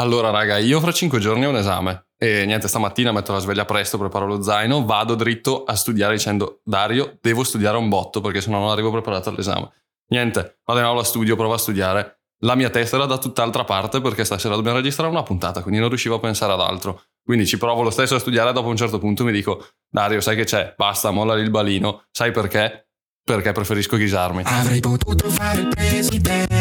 Allora, 0.00 0.30
raga, 0.30 0.58
io 0.58 0.78
fra 0.78 0.92
cinque 0.92 1.18
giorni 1.18 1.44
ho 1.44 1.48
un 1.48 1.56
esame. 1.56 2.06
E 2.16 2.44
niente, 2.46 2.68
stamattina 2.68 3.10
metto 3.10 3.32
la 3.32 3.40
sveglia 3.40 3.64
presto, 3.64 3.98
preparo 3.98 4.26
lo 4.26 4.42
zaino, 4.42 4.84
vado 4.84 5.14
dritto 5.16 5.64
a 5.64 5.74
studiare 5.74 6.14
dicendo 6.14 6.60
Dario, 6.64 7.18
devo 7.20 7.42
studiare 7.42 7.76
un 7.76 7.88
botto 7.88 8.20
perché 8.20 8.40
sennò 8.40 8.58
non 8.58 8.70
arrivo 8.70 8.92
preparato 8.92 9.28
all'esame. 9.28 9.70
Niente, 10.10 10.60
vado 10.64 10.80
in 10.80 10.86
aula 10.86 11.02
studio, 11.02 11.34
provo 11.34 11.54
a 11.54 11.58
studiare. 11.58 12.20
La 12.42 12.54
mia 12.54 12.70
testa 12.70 12.94
era 12.94 13.06
da 13.06 13.18
tutt'altra 13.18 13.64
parte 13.64 14.00
perché 14.00 14.24
stasera 14.24 14.54
dobbiamo 14.54 14.76
registrare 14.76 15.10
una 15.10 15.24
puntata, 15.24 15.62
quindi 15.62 15.80
non 15.80 15.88
riuscivo 15.88 16.14
a 16.14 16.20
pensare 16.20 16.52
ad 16.52 16.60
altro. 16.60 17.02
Quindi 17.24 17.44
ci 17.46 17.58
provo 17.58 17.82
lo 17.82 17.90
stesso 17.90 18.14
a 18.14 18.20
studiare, 18.20 18.52
dopo 18.52 18.68
un 18.68 18.76
certo 18.76 18.98
punto 18.98 19.24
mi 19.24 19.32
dico 19.32 19.66
Dario, 19.90 20.20
sai 20.20 20.36
che 20.36 20.44
c'è? 20.44 20.74
Basta, 20.76 21.10
molla 21.10 21.34
lì 21.34 21.42
il 21.42 21.50
balino. 21.50 22.04
Sai 22.12 22.30
perché? 22.30 22.88
Perché 23.24 23.50
preferisco 23.50 23.96
ghisarmi. 23.96 24.42
Avrei 24.46 24.80
potuto 24.80 25.28
fare 25.28 25.60
il 25.60 25.68
presidente, 25.68 26.57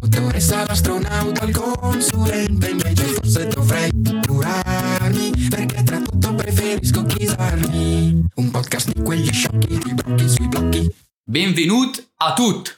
la 0.00 0.06
dottoressa, 0.06 0.66
l'astronauta, 0.66 1.44
il 1.44 1.56
consulente, 1.56 2.70
invece 2.70 3.04
forse 3.04 3.46
dovrei 3.48 3.90
curarmi, 4.26 5.30
perché 5.48 5.82
tra 5.82 6.00
tutto 6.00 6.34
preferisco 6.34 7.02
ghisarmi. 7.02 8.24
Un 8.36 8.50
podcast 8.50 8.92
di 8.92 9.02
quegli 9.02 9.30
sciocchi, 9.30 9.78
di 9.78 9.94
blocchi 9.94 10.28
sui 10.28 10.48
blocchi. 10.48 10.94
Benvenuti 11.22 12.04
a 12.18 12.32
tutti 12.32 12.70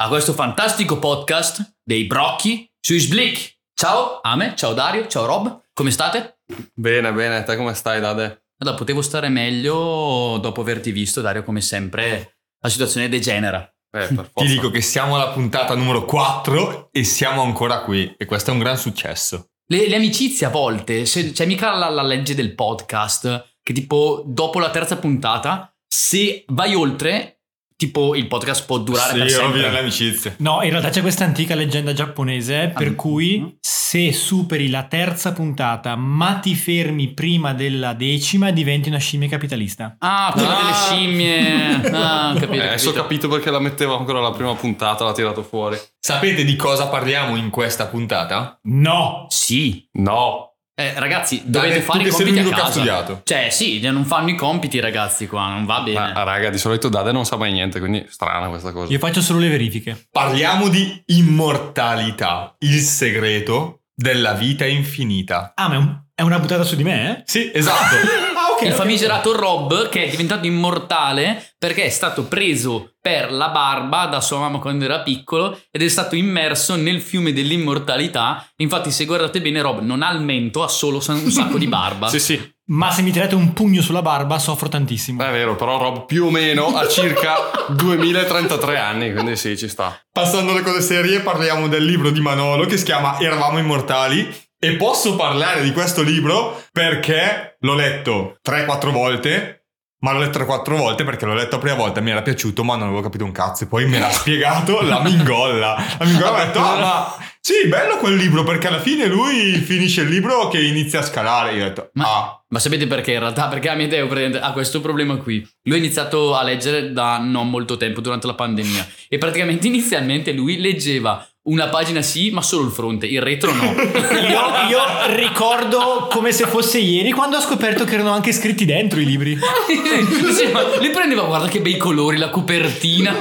a 0.00 0.08
questo 0.08 0.32
fantastico 0.32 0.98
podcast 0.98 1.76
dei 1.82 2.04
brocchi 2.04 2.70
sui 2.80 2.98
sblick. 2.98 3.56
Ciao 3.74 4.20
Ame, 4.22 4.54
ciao 4.56 4.74
Dario, 4.74 5.06
ciao 5.06 5.26
Rob, 5.26 5.62
come 5.72 5.90
state? 5.90 6.40
Bene, 6.74 7.12
bene, 7.12 7.42
te 7.44 7.56
come 7.56 7.74
stai, 7.74 8.00
Dade? 8.00 8.46
Allora, 8.60 8.76
potevo 8.76 9.02
stare 9.02 9.28
meglio 9.28 10.38
dopo 10.40 10.60
averti 10.60 10.90
visto, 10.90 11.20
Dario, 11.20 11.44
come 11.44 11.60
sempre 11.60 12.38
la 12.60 12.68
situazione 12.68 13.08
degenera. 13.08 13.72
Eh. 13.90 14.08
Ti 14.34 14.46
dico 14.46 14.70
che 14.70 14.80
siamo 14.80 15.14
alla 15.14 15.30
puntata 15.30 15.74
numero 15.74 16.04
4 16.04 16.88
e 16.92 17.04
siamo 17.04 17.42
ancora 17.42 17.80
qui 17.82 18.14
e 18.16 18.24
questo 18.24 18.50
è 18.50 18.52
un 18.52 18.60
gran 18.60 18.76
successo. 18.76 19.50
Le, 19.66 19.88
le 19.88 19.96
amicizie 19.96 20.46
a 20.46 20.50
volte, 20.50 21.04
se- 21.06 21.32
c'è 21.32 21.46
mica 21.46 21.74
la, 21.74 21.88
la 21.88 22.02
legge 22.02 22.34
del 22.34 22.54
podcast 22.54 23.56
che 23.62 23.72
tipo 23.74 24.22
dopo 24.26 24.60
la 24.60 24.70
terza 24.70 24.96
puntata, 24.96 25.70
se 25.86 26.44
vai 26.48 26.74
oltre, 26.74 27.37
tipo 27.78 28.16
il 28.16 28.26
podcast 28.26 28.66
può 28.66 28.78
durare 28.78 29.16
per 29.16 29.28
sì, 29.28 29.36
sempre. 29.36 29.52
rovina 29.52 29.70
le 29.70 29.78
amicizie. 29.78 30.34
No, 30.38 30.62
in 30.64 30.70
realtà 30.70 30.88
c'è 30.88 31.00
questa 31.00 31.22
antica 31.24 31.54
leggenda 31.54 31.92
giapponese 31.92 32.72
per 32.76 32.88
Ah, 32.88 32.94
cui 32.94 33.56
se 33.60 34.12
superi 34.12 34.68
la 34.68 34.82
terza 34.82 35.32
puntata 35.32 35.94
ma 35.94 36.34
ti 36.42 36.56
fermi 36.56 37.12
prima 37.14 37.54
della 37.54 37.92
decima 37.92 38.50
diventi 38.50 38.88
una 38.88 38.98
scimmia 38.98 39.28
capitalista. 39.28 39.94
Ah, 40.00 40.30
quella 40.32 40.58
Ah. 40.58 40.60
delle 40.60 40.72
scimmie. 40.74 41.90
Ah, 41.92 42.34
capito, 42.34 42.52
Eh, 42.62 42.66
adesso 42.66 42.90
ho 42.90 42.92
capito 42.94 43.28
perché 43.28 43.50
la 43.50 43.60
mettevo 43.60 43.96
ancora 43.96 44.18
la 44.20 44.32
prima 44.32 44.54
puntata, 44.56 45.04
l'ha 45.04 45.12
tirato 45.12 45.44
fuori. 45.44 45.78
Sapete 46.00 46.42
di 46.44 46.56
cosa 46.56 46.88
parliamo 46.88 47.36
in 47.36 47.48
questa 47.50 47.86
puntata? 47.86 48.58
No! 48.64 49.26
Sì. 49.28 49.86
No, 49.92 50.56
Eh, 50.80 50.92
ragazzi, 50.96 51.42
dovete 51.44 51.80
fare 51.80 52.04
i 52.04 52.08
compiti 52.08 52.38
a 52.38 52.48
casa. 52.50 52.70
studiato. 52.70 53.22
Cioè, 53.24 53.48
sì, 53.50 53.80
non 53.90 54.04
fanno 54.04 54.30
i 54.30 54.36
compiti 54.36 54.78
ragazzi 54.78 55.26
qua, 55.26 55.48
non 55.48 55.64
va 55.64 55.80
bene. 55.80 56.12
Ma, 56.12 56.22
raga, 56.22 56.50
di 56.50 56.58
solito 56.58 56.88
Dade 56.88 57.10
non 57.10 57.24
sa 57.24 57.34
mai 57.36 57.50
niente, 57.50 57.80
quindi 57.80 58.06
strana 58.08 58.46
questa 58.48 58.70
cosa. 58.70 58.92
Io 58.92 59.00
faccio 59.00 59.20
solo 59.20 59.40
le 59.40 59.48
verifiche. 59.48 60.06
Parliamo 60.12 60.68
di 60.68 61.02
immortalità, 61.06 62.54
il 62.60 62.78
segreto 62.78 63.80
della 63.92 64.34
vita 64.34 64.64
infinita. 64.66 65.52
Ah, 65.56 65.66
ma 65.66 65.74
è, 65.74 65.78
un- 65.78 66.00
è 66.14 66.22
una 66.22 66.38
buttata 66.38 66.62
su 66.62 66.76
di 66.76 66.84
me, 66.84 67.10
eh? 67.18 67.22
Sì, 67.24 67.50
esatto. 67.52 67.96
Il 68.62 68.72
famigerato 68.72 69.36
Rob 69.36 69.88
che 69.88 70.04
è 70.04 70.08
diventato 70.10 70.46
immortale 70.46 71.54
perché 71.58 71.84
è 71.84 71.88
stato 71.90 72.24
preso 72.24 72.94
per 73.00 73.32
la 73.32 73.48
barba 73.48 74.06
da 74.06 74.20
sua 74.20 74.38
mamma 74.38 74.58
quando 74.58 74.84
era 74.84 75.00
piccolo 75.00 75.58
ed 75.70 75.82
è 75.82 75.88
stato 75.88 76.14
immerso 76.16 76.76
nel 76.76 77.00
fiume 77.00 77.32
dell'immortalità. 77.32 78.46
Infatti, 78.56 78.90
se 78.90 79.04
guardate 79.04 79.40
bene, 79.40 79.60
Rob 79.62 79.80
non 79.80 80.02
ha 80.02 80.10
il 80.12 80.20
mento, 80.20 80.62
ha 80.62 80.68
solo 80.68 80.96
un 81.06 81.30
sacco 81.30 81.58
di 81.58 81.66
barba. 81.68 82.08
Sì, 82.08 82.18
sì, 82.20 82.52
Ma 82.66 82.90
se 82.90 83.02
mi 83.02 83.10
tirate 83.12 83.34
un 83.34 83.52
pugno 83.52 83.80
sulla 83.80 84.02
barba 84.02 84.38
soffro 84.38 84.68
tantissimo. 84.68 85.22
è 85.24 85.30
vero, 85.30 85.56
però 85.56 85.78
Rob 85.78 86.04
più 86.06 86.26
o 86.26 86.30
meno 86.30 86.76
ha 86.76 86.86
circa 86.88 87.36
2033 87.70 88.78
anni, 88.78 89.12
quindi 89.12 89.36
sì, 89.36 89.56
ci 89.56 89.68
sta. 89.68 89.98
Passando 90.12 90.52
alle 90.52 90.62
cose 90.62 90.80
serie, 90.80 91.20
parliamo 91.20 91.68
del 91.68 91.84
libro 91.84 92.10
di 92.10 92.20
Manolo 92.20 92.66
che 92.66 92.76
si 92.76 92.84
chiama 92.84 93.18
Eravamo 93.20 93.58
immortali. 93.58 94.46
E 94.60 94.74
posso 94.76 95.14
parlare 95.14 95.62
di 95.62 95.70
questo 95.72 96.02
libro 96.02 96.60
perché 96.72 97.56
l'ho 97.60 97.74
letto 97.74 98.38
3-4 98.48 98.90
volte. 98.90 99.52
Ma 100.00 100.12
l'ho 100.12 100.20
letto 100.20 100.38
3-4 100.38 100.76
volte 100.76 101.02
perché 101.04 101.26
l'ho 101.26 101.34
letto 101.34 101.56
la 101.56 101.62
prima 101.62 101.74
volta, 101.76 102.00
mi 102.00 102.10
era 102.12 102.22
piaciuto, 102.22 102.62
ma 102.62 102.76
non 102.76 102.86
avevo 102.86 103.02
capito 103.02 103.24
un 103.24 103.32
cazzo. 103.32 103.64
E 103.64 103.66
poi 103.66 103.86
me 103.86 103.98
l'ha 103.98 104.10
spiegato 104.12 104.80
la 104.80 105.00
mingolla. 105.02 105.76
La 105.98 106.04
mingolla 106.04 106.30
mi 106.32 106.40
ha 106.40 106.44
detto: 106.44 106.58
Ah, 106.60 106.78
ma 106.78 107.16
sì, 107.40 107.66
bello 107.66 107.96
quel 107.96 108.14
libro 108.14 108.44
perché 108.44 108.68
alla 108.68 108.80
fine 108.80 109.06
lui 109.06 109.56
finisce 109.56 110.02
il 110.02 110.08
libro 110.08 110.46
che 110.48 110.60
inizia 110.60 111.00
a 111.00 111.02
scalare. 111.02 111.52
Io 111.54 111.64
ho 111.64 111.68
detto: 111.68 111.90
Ma- 111.94 112.04
Ah, 112.06 112.44
Ma 112.48 112.58
sapete 112.60 112.86
perché 112.86 113.12
in 113.12 113.18
realtà? 113.18 113.48
Perché 113.48 113.70
Amedeo 113.70 114.08
ha 114.40 114.52
questo 114.52 114.80
problema 114.80 115.16
qui. 115.16 115.44
Lui 115.64 115.76
ha 115.76 115.78
iniziato 115.78 116.36
a 116.36 116.44
leggere 116.44 116.92
da 116.92 117.18
non 117.18 117.50
molto 117.50 117.76
tempo, 117.76 118.00
durante 118.00 118.28
la 118.28 118.34
pandemia. 118.34 118.86
E 119.08 119.18
praticamente 119.18 119.66
inizialmente 119.68 120.30
lui 120.32 120.60
leggeva 120.60 121.26
una 121.48 121.68
pagina 121.68 122.02
sì, 122.02 122.30
ma 122.30 122.42
solo 122.42 122.64
il 122.64 122.70
fronte, 122.70 123.06
il 123.06 123.20
retro 123.20 123.52
no. 123.52 123.72
Io, 124.18 124.68
io 124.68 125.14
ricordo 125.14 126.08
come 126.10 126.32
se 126.32 126.46
fosse 126.46 126.78
ieri 126.78 127.10
quando 127.10 127.36
ho 127.36 127.40
scoperto 127.40 127.84
che 127.84 127.94
erano 127.94 128.12
anche 128.12 128.32
scritti 128.32 128.64
dentro 128.64 129.00
i 129.00 129.04
libri. 129.04 129.38
Sì, 130.38 130.46
ma 130.52 130.62
lui 130.76 130.90
prendeva, 130.90 131.22
guarda 131.22 131.48
che 131.48 131.60
bei 131.60 131.76
colori, 131.76 132.16
la 132.16 132.28
copertina. 132.28 133.16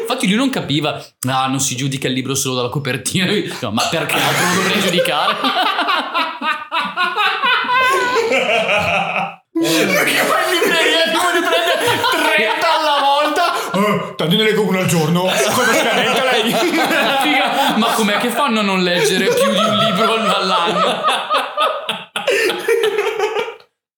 Infatti 0.00 0.26
lui 0.26 0.36
non 0.36 0.50
capiva, 0.50 1.02
ah, 1.28 1.46
non 1.46 1.60
si 1.60 1.76
giudica 1.76 2.08
il 2.08 2.14
libro 2.14 2.34
solo 2.34 2.56
dalla 2.56 2.68
copertina. 2.68 3.26
No, 3.60 3.70
ma 3.70 3.86
perché 3.88 4.14
altro 4.14 4.46
lo 4.46 4.62
dovrei 4.62 4.80
giudicare? 4.80 5.36
Perché 9.58 10.22
poi 10.22 10.38
in 10.44 10.50
libreria 10.60 11.02
tipo 11.10 11.26
ne 11.34 11.42
prende 11.42 11.74
30 11.82 11.98
alla 11.98 11.98
volta. 11.98 12.30
Eh, 12.36 12.46
tanto 14.18 14.36
ne 14.36 14.42
leggo 14.42 14.66
uno 14.66 14.80
al 14.80 14.86
giorno. 14.86 15.22
Cosa 15.30 15.94
lei? 15.94 16.52
Figa, 17.22 17.76
ma 17.76 17.92
com'è 17.94 18.18
che 18.18 18.30
fanno 18.30 18.58
a 18.60 18.62
non 18.62 18.82
leggere 18.82 19.26
più 19.26 19.50
di 19.50 19.58
un 19.58 19.76
libro 19.78 20.14
all'anno? 20.14 21.04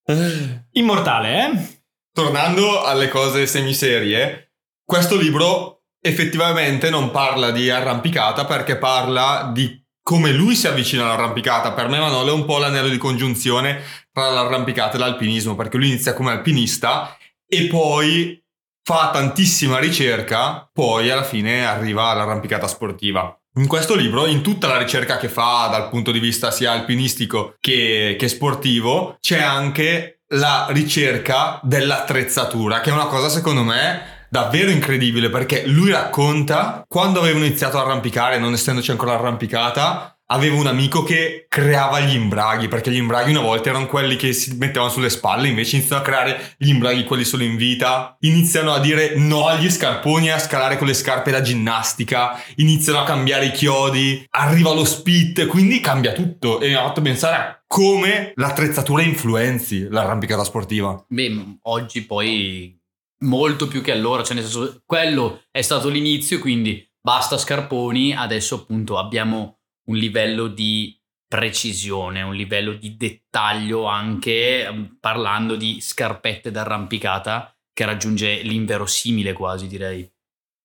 Immortale, 0.72 1.38
eh? 1.38 1.78
Tornando 2.12 2.84
alle 2.84 3.08
cose 3.08 3.46
semiserie, 3.46 4.52
questo 4.84 5.16
libro 5.16 5.84
effettivamente 6.02 6.90
non 6.90 7.10
parla 7.10 7.50
di 7.50 7.70
arrampicata 7.70 8.44
perché 8.44 8.76
parla 8.76 9.50
di 9.52 9.82
come 10.02 10.32
lui 10.32 10.54
si 10.54 10.66
avvicina 10.66 11.04
all'arrampicata. 11.04 11.72
Per 11.72 11.88
me 11.88 11.98
Manolo 11.98 12.30
è 12.30 12.34
un 12.34 12.44
po' 12.44 12.58
l'anello 12.58 12.88
di 12.88 12.98
congiunzione 12.98 13.82
tra 14.12 14.28
l'arrampicata 14.28 14.96
e 14.96 14.98
l'alpinismo 14.98 15.54
perché 15.54 15.78
lui 15.78 15.88
inizia 15.88 16.12
come 16.12 16.32
alpinista 16.32 17.16
e 17.46 17.66
poi 17.68 18.42
fa 18.90 19.10
tantissima 19.12 19.78
ricerca, 19.78 20.68
poi 20.72 21.10
alla 21.10 21.22
fine 21.22 21.64
arriva 21.64 22.06
all'arrampicata 22.06 22.66
sportiva. 22.66 23.32
In 23.54 23.68
questo 23.68 23.94
libro, 23.94 24.26
in 24.26 24.42
tutta 24.42 24.66
la 24.66 24.78
ricerca 24.78 25.16
che 25.16 25.28
fa 25.28 25.68
dal 25.70 25.88
punto 25.88 26.10
di 26.10 26.18
vista 26.18 26.50
sia 26.50 26.72
alpinistico 26.72 27.54
che, 27.60 28.16
che 28.18 28.26
sportivo, 28.26 29.16
c'è 29.20 29.40
anche 29.40 30.22
la 30.30 30.66
ricerca 30.70 31.60
dell'attrezzatura, 31.62 32.80
che 32.80 32.90
è 32.90 32.92
una 32.92 33.06
cosa 33.06 33.28
secondo 33.28 33.62
me 33.62 34.26
davvero 34.28 34.70
incredibile 34.70 35.30
perché 35.30 35.66
lui 35.66 35.92
racconta 35.92 36.84
quando 36.88 37.20
avevano 37.20 37.44
iniziato 37.44 37.78
a 37.78 37.82
arrampicare, 37.82 38.40
non 38.40 38.54
essendoci 38.54 38.90
ancora 38.90 39.12
l'arrampicata, 39.12 40.18
avevo 40.32 40.56
un 40.56 40.66
amico 40.66 41.02
che 41.02 41.46
creava 41.48 42.00
gli 42.00 42.14
imbraghi, 42.14 42.68
perché 42.68 42.90
gli 42.90 42.96
imbraghi 42.96 43.30
una 43.30 43.40
volta 43.40 43.70
erano 43.70 43.86
quelli 43.86 44.16
che 44.16 44.32
si 44.32 44.56
mettevano 44.56 44.90
sulle 44.90 45.10
spalle, 45.10 45.48
invece 45.48 45.76
iniziano 45.76 46.02
a 46.02 46.04
creare 46.04 46.54
gli 46.56 46.68
imbraghi 46.68 47.04
quelli 47.04 47.24
solo 47.24 47.42
in 47.42 47.56
vita, 47.56 48.16
iniziano 48.20 48.72
a 48.72 48.80
dire 48.80 49.16
no 49.16 49.46
agli 49.46 49.70
scarponi 49.70 50.30
a 50.30 50.38
scalare 50.38 50.78
con 50.78 50.86
le 50.86 50.94
scarpe 50.94 51.30
da 51.30 51.40
ginnastica, 51.40 52.40
iniziano 52.56 53.00
a 53.00 53.04
cambiare 53.04 53.46
i 53.46 53.52
chiodi, 53.52 54.24
arriva 54.30 54.72
lo 54.72 54.84
spit, 54.84 55.46
quindi 55.46 55.80
cambia 55.80 56.12
tutto. 56.12 56.60
E 56.60 56.68
mi 56.68 56.74
ha 56.74 56.82
fatto 56.82 57.02
pensare 57.02 57.36
a 57.36 57.62
come 57.66 58.32
l'attrezzatura 58.36 59.02
influenzi 59.02 59.88
l'arrampicata 59.88 60.44
sportiva. 60.44 61.04
Beh, 61.08 61.58
oggi 61.62 62.04
poi 62.04 62.78
molto 63.24 63.66
più 63.66 63.82
che 63.82 63.92
allora, 63.92 64.22
cioè 64.22 64.34
nel 64.34 64.44
senso, 64.44 64.82
quello 64.86 65.42
è 65.50 65.62
stato 65.62 65.88
l'inizio, 65.88 66.38
quindi 66.38 66.88
basta 67.00 67.38
scarponi, 67.38 68.14
adesso 68.14 68.54
appunto 68.56 68.98
abbiamo 68.98 69.59
un 69.90 69.96
livello 69.96 70.46
di 70.46 70.96
precisione, 71.28 72.22
un 72.22 72.34
livello 72.34 72.72
di 72.72 72.96
dettaglio 72.96 73.84
anche 73.84 74.64
ehm, 74.64 74.96
parlando 75.00 75.56
di 75.56 75.80
scarpette 75.80 76.50
d'arrampicata 76.50 77.54
che 77.72 77.84
raggiunge 77.84 78.40
l'inverosimile 78.42 79.32
quasi 79.32 79.66
direi. 79.66 80.08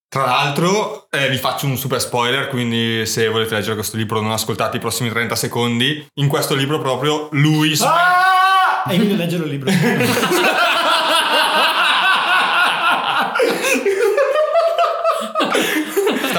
Tra 0.08 0.26
l'altro, 0.26 1.10
eh, 1.10 1.30
vi 1.30 1.38
faccio 1.38 1.66
un 1.66 1.78
super 1.78 2.00
spoiler, 2.00 2.48
quindi 2.48 3.06
se 3.06 3.28
volete 3.28 3.56
leggere 3.56 3.76
questo 3.76 3.98
libro 3.98 4.22
non 4.22 4.32
ascoltate 4.32 4.78
i 4.78 4.80
prossimi 4.80 5.10
30 5.10 5.36
secondi. 5.36 6.08
In 6.16 6.28
questo 6.28 6.56
libro 6.56 6.80
proprio 6.80 7.28
lui... 7.32 7.76
Ah! 7.82 8.90
E 8.90 8.96
quindi 8.96 9.18
leggere 9.18 9.44
il 9.44 9.50
libro. 9.50 9.72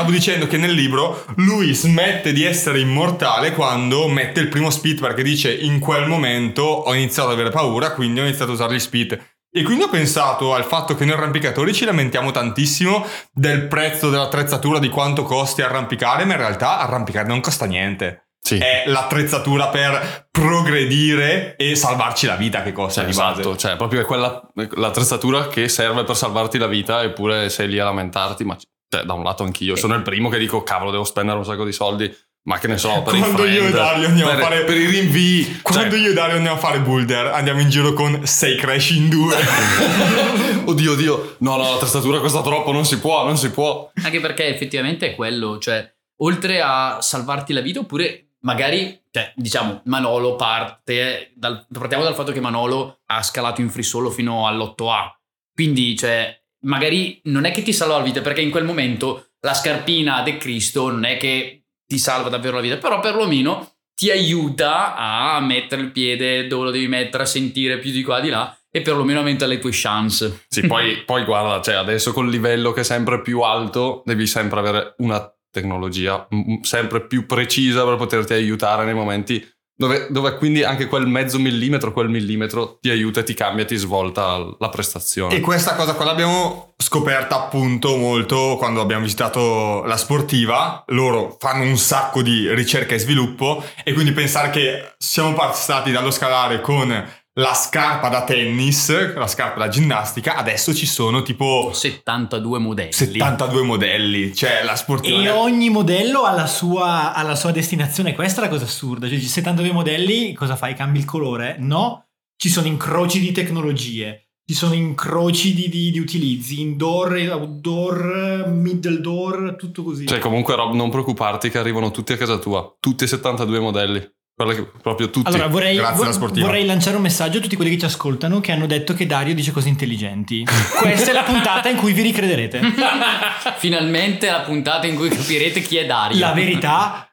stavo 0.06 0.10
dicendo 0.12 0.46
che 0.46 0.56
nel 0.56 0.70
libro 0.70 1.24
lui 1.36 1.74
smette 1.74 2.32
di 2.32 2.44
essere 2.44 2.78
immortale 2.78 3.50
quando 3.52 4.06
mette 4.06 4.38
il 4.38 4.48
primo 4.48 4.70
speed 4.70 5.00
perché 5.00 5.22
dice 5.24 5.52
in 5.52 5.80
quel 5.80 6.06
momento 6.06 6.62
ho 6.62 6.94
iniziato 6.94 7.28
ad 7.30 7.34
avere 7.34 7.50
paura, 7.50 7.92
quindi 7.92 8.20
ho 8.20 8.22
iniziato 8.22 8.52
a 8.52 8.54
usare 8.54 8.74
gli 8.74 8.78
speed. 8.78 9.20
E 9.50 9.62
quindi 9.62 9.82
ho 9.84 9.88
pensato 9.88 10.54
al 10.54 10.64
fatto 10.64 10.94
che 10.94 11.04
noi 11.04 11.16
arrampicatori 11.16 11.74
ci 11.74 11.84
lamentiamo 11.84 12.30
tantissimo 12.30 13.04
del 13.32 13.66
prezzo 13.66 14.10
dell'attrezzatura, 14.10 14.78
di 14.78 14.90
quanto 14.90 15.24
costi 15.24 15.62
arrampicare, 15.62 16.24
ma 16.24 16.34
in 16.34 16.38
realtà 16.40 16.78
arrampicare 16.78 17.26
non 17.26 17.40
costa 17.40 17.64
niente. 17.64 18.28
Sì. 18.46 18.58
È 18.58 18.84
l'attrezzatura 18.86 19.68
per 19.68 20.28
progredire 20.30 21.56
e 21.56 21.74
salvarci 21.74 22.26
la 22.26 22.36
vita 22.36 22.62
che 22.62 22.70
costa 22.70 23.00
Cioè, 23.00 23.10
di 23.10 23.16
base. 23.16 23.40
esatto, 23.40 23.56
cioè 23.56 23.76
proprio 23.76 24.02
è 24.02 24.04
quella 24.04 24.40
l'attrezzatura 24.74 25.48
che 25.48 25.68
serve 25.68 26.04
per 26.04 26.14
salvarti 26.16 26.58
la 26.58 26.68
vita 26.68 27.02
eppure 27.02 27.48
sei 27.48 27.68
lì 27.68 27.78
a 27.80 27.84
lamentarti, 27.84 28.44
ma 28.44 28.56
cioè, 28.96 29.04
da 29.04 29.12
un 29.12 29.22
lato 29.22 29.42
anch'io 29.42 29.76
sono 29.76 29.94
il 29.94 30.02
primo 30.02 30.28
che 30.28 30.38
dico 30.38 30.62
cavolo 30.62 30.90
devo 30.90 31.04
spendere 31.04 31.38
un 31.38 31.44
sacco 31.44 31.64
di 31.64 31.72
soldi, 31.72 32.14
ma 32.44 32.58
che 32.58 32.68
ne 32.68 32.78
so, 32.78 33.02
per 33.02 33.16
Quando 33.16 33.44
i 33.44 33.50
io 33.50 33.56
e 33.56 33.70
friend, 33.70 33.74
Dario 33.74 34.06
andiamo 34.08 34.30
a 34.30 34.34
per, 34.34 34.42
fare- 34.42 34.64
per 34.64 34.76
i 34.76 34.86
rinvii, 34.86 35.60
Quando 35.62 35.90
Cioè, 35.90 36.00
io 36.00 36.10
e 36.10 36.14
Dario 36.14 36.36
andiamo 36.36 36.56
a 36.56 36.60
fare 36.60 36.80
boulder, 36.80 37.26
andiamo 37.26 37.60
in 37.60 37.68
giro 37.68 37.92
con 37.92 38.24
6 38.24 38.56
crash 38.56 38.90
in 38.90 39.08
due. 39.08 39.36
oddio 40.64 40.92
oddio, 40.92 41.36
no 41.38 41.56
no 41.56 41.72
l'attrezzatura 41.72 42.20
costa 42.20 42.42
troppo, 42.42 42.72
non 42.72 42.84
si 42.84 42.98
può, 42.98 43.24
non 43.24 43.36
si 43.36 43.50
può. 43.50 43.90
Anche 44.02 44.20
perché 44.20 44.46
effettivamente 44.46 45.10
è 45.10 45.14
quello, 45.14 45.58
cioè, 45.58 45.92
oltre 46.18 46.60
a 46.60 46.98
salvarti 47.00 47.52
la 47.52 47.60
vita, 47.60 47.80
oppure 47.80 48.28
magari, 48.40 49.02
cioè, 49.10 49.32
diciamo, 49.34 49.82
Manolo 49.84 50.36
parte, 50.36 51.32
dal, 51.34 51.66
partiamo 51.70 52.04
dal 52.04 52.14
fatto 52.14 52.32
che 52.32 52.40
Manolo 52.40 53.00
ha 53.06 53.22
scalato 53.22 53.60
in 53.60 53.70
free 53.70 53.82
solo 53.82 54.08
fino 54.10 54.46
all'8A. 54.46 55.14
Quindi, 55.52 55.96
cioè, 55.96 56.38
magari 56.66 57.20
non 57.24 57.44
è 57.44 57.50
che 57.50 57.62
ti 57.62 57.72
salva 57.72 57.98
la 57.98 58.04
vita, 58.04 58.20
perché 58.20 58.40
in 58.40 58.50
quel 58.50 58.64
momento 58.64 59.28
la 59.40 59.54
scarpina 59.54 60.22
De 60.22 60.36
Cristo 60.36 60.90
non 60.90 61.04
è 61.04 61.16
che 61.16 61.64
ti 61.86 61.98
salva 61.98 62.28
davvero 62.28 62.56
la 62.56 62.62
vita, 62.62 62.76
però 62.76 63.00
perlomeno 63.00 63.74
ti 63.94 64.10
aiuta 64.10 64.94
a 64.94 65.40
mettere 65.40 65.82
il 65.82 65.92
piede 65.92 66.46
dove 66.46 66.64
lo 66.64 66.70
devi 66.70 66.88
mettere, 66.88 67.22
a 67.22 67.26
sentire 67.26 67.78
più 67.78 67.90
di 67.90 68.02
qua 68.02 68.20
di 68.20 68.28
là 68.28 68.56
e 68.70 68.82
perlomeno 68.82 69.20
aumenta 69.20 69.46
le 69.46 69.58
tue 69.58 69.70
chance. 69.72 70.44
Sì, 70.48 70.66
poi, 70.66 71.02
poi 71.06 71.24
guarda, 71.24 71.62
cioè 71.62 71.76
adesso 71.76 72.12
col 72.12 72.28
livello 72.28 72.72
che 72.72 72.80
è 72.80 72.84
sempre 72.84 73.22
più 73.22 73.40
alto 73.40 74.02
devi 74.04 74.26
sempre 74.26 74.58
avere 74.58 74.94
una 74.98 75.30
tecnologia 75.56 76.28
sempre 76.60 77.06
più 77.06 77.24
precisa 77.24 77.82
per 77.84 77.96
poterti 77.96 78.34
aiutare 78.34 78.84
nei 78.84 78.92
momenti 78.92 79.42
dove, 79.76 80.06
dove 80.10 80.36
quindi 80.36 80.64
anche 80.64 80.86
quel 80.86 81.06
mezzo 81.06 81.38
millimetro, 81.38 81.92
quel 81.92 82.08
millimetro 82.08 82.78
ti 82.80 82.88
aiuta 82.90 83.22
ti 83.22 83.34
cambia, 83.34 83.64
ti 83.64 83.76
svolta 83.76 84.38
la 84.58 84.68
prestazione. 84.70 85.34
E 85.34 85.40
questa 85.40 85.74
cosa 85.74 85.94
qua 85.94 86.06
l'abbiamo 86.06 86.74
scoperta 86.78 87.36
appunto 87.36 87.96
molto 87.96 88.56
quando 88.58 88.80
abbiamo 88.80 89.02
visitato 89.02 89.82
la 89.84 89.96
sportiva. 89.96 90.82
Loro 90.88 91.36
fanno 91.38 91.64
un 91.64 91.76
sacco 91.76 92.22
di 92.22 92.52
ricerca 92.54 92.94
e 92.94 92.98
sviluppo 92.98 93.62
e 93.84 93.92
quindi 93.92 94.12
pensare 94.12 94.50
che 94.50 94.94
siamo 94.96 95.34
passati 95.34 95.92
dallo 95.92 96.10
scalare 96.10 96.60
con 96.60 97.04
la 97.38 97.52
scarpa 97.52 98.08
da 98.08 98.24
tennis, 98.24 99.14
la 99.14 99.26
scarpa 99.26 99.58
da 99.58 99.68
ginnastica, 99.68 100.36
adesso 100.36 100.74
ci 100.74 100.86
sono 100.86 101.22
tipo 101.22 101.70
72 101.72 102.58
modelli. 102.58 102.92
72 102.92 103.62
modelli, 103.62 104.34
cioè 104.34 104.62
la 104.64 104.74
sportiva... 104.74 105.22
E 105.22 105.28
ogni 105.28 105.68
modello 105.68 106.22
ha 106.22 106.32
la, 106.32 106.46
sua, 106.46 107.12
ha 107.12 107.22
la 107.22 107.36
sua 107.36 107.52
destinazione. 107.52 108.14
Questa 108.14 108.40
è 108.40 108.44
la 108.44 108.50
cosa 108.50 108.64
assurda. 108.64 109.06
Cioè, 109.06 109.18
ci 109.18 109.26
72 109.26 109.70
modelli, 109.72 110.32
cosa 110.32 110.56
fai? 110.56 110.74
Cambi 110.74 110.98
il 110.98 111.04
colore? 111.04 111.56
No, 111.58 112.06
ci 112.36 112.48
sono 112.48 112.68
incroci 112.68 113.20
di 113.20 113.32
tecnologie. 113.32 114.28
Ci 114.48 114.54
sono 114.54 114.74
incroci 114.74 115.52
di, 115.54 115.68
di- 115.68 115.90
di 115.90 115.98
utilizzi, 115.98 116.60
indoor, 116.60 117.16
outdoor, 117.16 118.46
middle 118.46 119.00
door, 119.00 119.56
tutto 119.58 119.82
così. 119.82 120.06
Cioè 120.06 120.20
comunque 120.20 120.54
Rob 120.54 120.72
non 120.72 120.88
preoccuparti 120.88 121.50
che 121.50 121.58
arrivano 121.58 121.90
tutti 121.90 122.12
a 122.12 122.16
casa 122.16 122.38
tua, 122.38 122.76
tutti 122.78 123.04
e 123.04 123.08
72 123.08 123.58
modelli, 123.58 124.15
Quelli 124.36 124.54
che- 124.54 124.70
proprio 124.82 125.08
tutti. 125.08 125.26
Allora, 125.28 125.46
vorrei, 125.46 125.76
Grazie 125.76 125.94
alla 125.94 126.04
vor- 126.04 126.12
sportiva. 126.12 126.46
vorrei 126.46 126.66
lanciare 126.66 126.96
un 126.96 127.02
messaggio 127.02 127.38
a 127.38 127.40
tutti 127.40 127.56
quelli 127.56 127.70
che 127.70 127.78
ci 127.78 127.84
ascoltano 127.86 128.40
che 128.40 128.52
hanno 128.52 128.66
detto 128.66 128.92
che 128.92 129.06
Dario 129.06 129.34
dice 129.34 129.50
cose 129.50 129.68
intelligenti. 129.70 130.44
Questa 130.78 131.10
è 131.10 131.14
la 131.14 131.22
puntata 131.22 131.70
in 131.70 131.76
cui 131.78 131.94
vi 131.94 132.02
ricrederete. 132.02 132.60
Finalmente 133.56 134.30
la 134.30 134.40
puntata 134.40 134.86
in 134.86 134.94
cui 134.96 135.08
capirete 135.08 135.62
chi 135.62 135.78
è 135.78 135.86
Dario. 135.86 136.18
La 136.18 136.32
verità 136.32 137.10